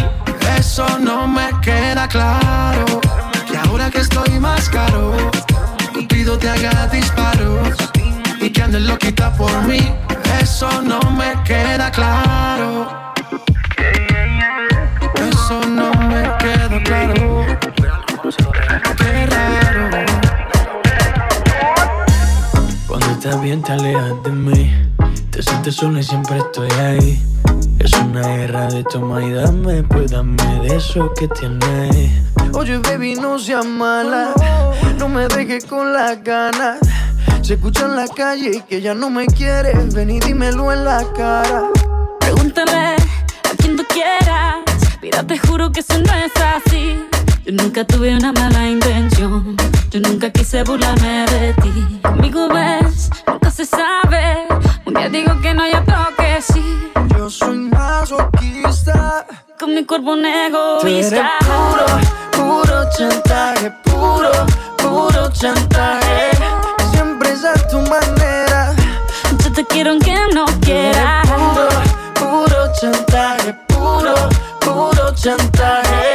Eso 0.58 0.86
no 1.00 1.28
me 1.28 1.50
queda 1.62 2.08
claro. 2.08 2.86
Que 3.50 3.58
ahora 3.58 3.90
que 3.92 4.00
estoy 4.00 4.40
más 4.40 4.68
caro 4.70 5.16
Pido 6.10 6.38
te 6.38 6.50
haga 6.50 6.88
disparos 6.88 7.76
que 8.56 8.62
andes 8.64 8.82
loquita 8.84 9.34
por 9.34 9.52
mí. 9.68 9.80
Eso 10.42 10.82
no 10.82 11.00
me 11.12 11.34
queda 11.44 11.92
claro. 11.92 12.88
Eso 15.30 15.60
no 15.68 15.92
me 16.08 16.24
queda 16.40 16.82
claro. 16.84 17.46
Qué 18.98 19.26
raro. 19.28 19.90
Cuando 22.88 23.08
estás 23.12 23.42
bien 23.42 23.62
te 23.62 23.74
alejas 23.74 24.24
de 24.24 24.32
mí. 24.32 24.92
Te 25.32 25.44
sientes 25.44 25.76
sola 25.76 26.00
y 26.00 26.04
siempre 26.04 26.38
estoy 26.38 26.72
ahí. 26.72 27.24
Es 27.80 27.94
una 27.94 28.22
guerra 28.22 28.68
de 28.68 28.84
toma 28.86 29.22
y 29.22 29.34
dame. 29.34 29.84
Pues 29.84 30.12
dame 30.12 30.60
de 30.62 30.78
eso 30.78 31.14
que 31.20 31.28
tienes. 31.28 32.24
Oye 32.54 32.78
baby 32.78 33.16
no 33.16 33.38
seas 33.38 33.66
mala. 33.66 34.34
No 34.98 35.10
me 35.10 35.28
dejes 35.28 35.66
con 35.66 35.92
las 35.92 36.24
ganas 36.24 36.80
Se 37.46 37.54
escucha 37.54 37.86
en 37.86 37.96
la 37.96 38.08
calle 38.08 38.64
que 38.68 38.82
ya 38.82 38.96
no 38.96 39.12
me 39.12 39.28
quieres 39.28 39.94
Ven 39.94 40.10
y 40.10 40.20
dímelo 40.20 40.72
en 40.72 40.84
la 40.84 41.06
cara 41.16 41.70
Pregúntale 42.20 42.96
a 42.96 43.56
quien 43.60 43.78
tú 43.78 43.84
quieras. 43.88 44.66
Mira, 45.00 45.22
te 45.22 45.38
juro 45.38 45.72
que 45.72 45.82
eso 45.82 45.94
no 46.00 46.12
es 46.16 46.32
así. 46.42 47.00
Yo 47.46 47.52
nunca 47.52 47.86
tuve 47.86 48.16
una 48.16 48.32
mala 48.32 48.68
intención. 48.68 49.56
Yo 49.92 50.00
nunca 50.00 50.32
quise 50.32 50.64
burlarme 50.64 51.28
de 51.28 51.54
ti. 51.62 52.00
Conmigo 52.02 52.48
ves, 52.48 53.12
nunca 53.28 53.52
se 53.52 53.64
sabe. 53.64 54.48
Un 54.86 54.96
día 54.96 55.10
digo 55.10 55.40
que 55.40 55.54
no, 55.54 55.68
y 55.68 55.76
otro 55.76 55.98
que 56.18 56.42
sí. 56.42 56.92
Yo 57.16 57.30
soy 57.30 57.60
masoquista 57.60 59.28
Con 59.60 59.76
mi 59.76 59.86
cuerpo 59.86 60.14
un 60.14 60.24
Tú 60.24 60.88
eres 60.88 61.12
egoísta. 61.12 61.32
puro, 61.46 61.86
puro 62.32 62.90
chantaje, 62.98 63.72
puro, 63.84 64.32
puro 64.78 65.30
chantaje. 65.32 66.32
Siempre 67.36 67.52
es 67.52 67.64
a 67.64 67.68
tu 67.68 67.82
manera. 67.82 68.74
Yo 69.44 69.52
te 69.52 69.66
quiero 69.66 69.92
aunque 69.92 70.16
no 70.34 70.46
quieras. 70.62 71.28
Puro, 71.28 71.68
puro 72.14 72.72
chantaje, 72.80 73.54
puro, 73.68 74.14
puro 74.62 75.14
chantaje. 75.16 76.15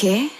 ¿Qué? 0.00 0.30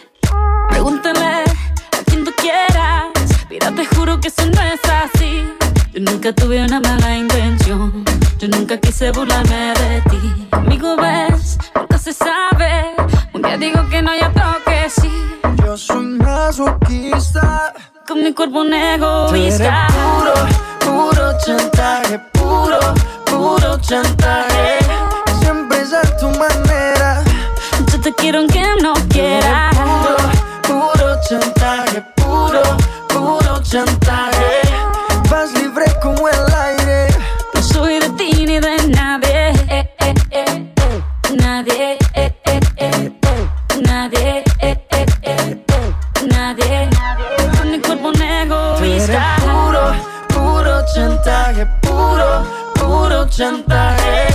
Pregúntale 0.70 1.44
a 1.44 2.04
quien 2.06 2.24
tú 2.24 2.32
quieras. 2.38 3.08
Mira, 3.50 3.70
te 3.70 3.84
juro 3.84 4.18
que 4.18 4.28
eso 4.28 4.46
no 4.46 4.62
es 4.62 4.80
así. 4.88 5.44
Yo 5.92 6.00
nunca 6.00 6.32
tuve 6.32 6.64
una 6.64 6.80
mala 6.80 7.18
intención. 7.18 8.02
Yo 8.38 8.48
nunca 8.48 8.78
quise 8.78 9.10
burlarme 9.10 9.74
de 9.74 10.00
ti. 10.08 10.48
Conmigo 10.50 10.96
ves, 10.96 11.58
nunca 11.74 11.98
se 11.98 12.14
sabe. 12.14 12.94
Un 13.34 13.42
día 13.42 13.58
digo 13.58 13.86
que 13.90 14.00
no, 14.00 14.16
y 14.16 14.20
otro 14.20 14.44
que 14.64 14.88
sí. 14.88 15.12
Yo 15.62 15.76
soy 15.76 16.06
masoquista. 16.06 17.74
Con 18.08 18.22
mi 18.22 18.32
cuerpo 18.32 18.60
un 18.62 18.70
Tú 18.70 18.74
eres 18.74 19.60
egoísta. 19.60 19.88
puro, 19.88 20.32
puro 20.80 21.32
chantaje, 21.44 22.18
puro, 22.32 22.78
puro 23.26 23.78
chantaje. 23.78 24.99
te 28.10 28.22
quiero 28.22 28.38
aunque 28.40 28.62
no 28.82 28.94
quiera. 29.08 29.70
Puro, 29.72 30.16
puro 30.62 31.16
chantaje, 31.28 32.02
puro, 32.16 32.62
puro 33.08 33.62
chantaje. 33.62 34.60
Vas 35.28 35.52
libre 35.54 35.84
como 36.02 36.28
el 36.28 36.54
aire. 36.54 37.08
No 37.54 37.62
soy 37.62 38.00
de 38.00 38.08
ti 38.10 38.46
ni 38.46 38.58
de 38.58 38.76
nadie. 38.88 39.50
Eh, 39.68 39.94
eh, 39.98 40.14
eh, 40.30 40.72
nadie, 41.42 41.98
nadie, 46.28 46.88
nadie. 46.90 47.58
Con 47.58 47.70
mi 47.70 47.78
cuerpo 47.80 48.12
negro 48.12 48.76
egoísta. 48.76 49.36
Puro, 49.40 49.92
puro 50.28 50.84
chantaje, 50.94 51.66
puro, 51.82 52.44
puro 52.74 53.28
chantaje. 53.28 54.26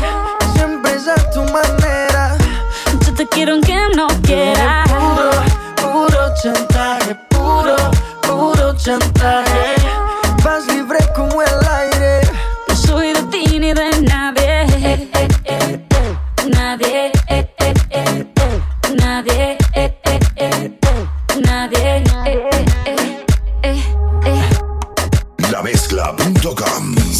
Siempre 0.56 0.96
es 0.96 1.08
a 1.08 1.16
tu 1.32 1.42
manera 1.52 2.38
te 3.16 3.26
quiero 3.28 3.54
aunque 3.54 3.76
no 3.96 4.08
quieras. 4.24 4.90
Puro, 4.90 5.32
puro 5.82 6.34
chantaje, 6.42 7.16
puro, 7.30 7.76
puro 8.22 8.76
chantaje. 8.78 9.76
Vas 10.44 10.68
libre 10.68 11.00
como 11.16 11.42
el 11.42 11.68
aire. 11.68 12.22
No 12.68 12.76
soy 12.76 13.14
de 13.14 13.24
ti 13.24 13.60
ni 13.60 13.74
de 13.74 14.02
nadie. 14.02 14.64
Eh, 14.64 15.10
eh, 15.14 15.28
eh, 15.46 15.86
nadie, 16.56 17.12
nadie, 21.42 22.04
nadie. 22.04 22.50
La 25.52 25.62
mezcla.com 25.62 27.15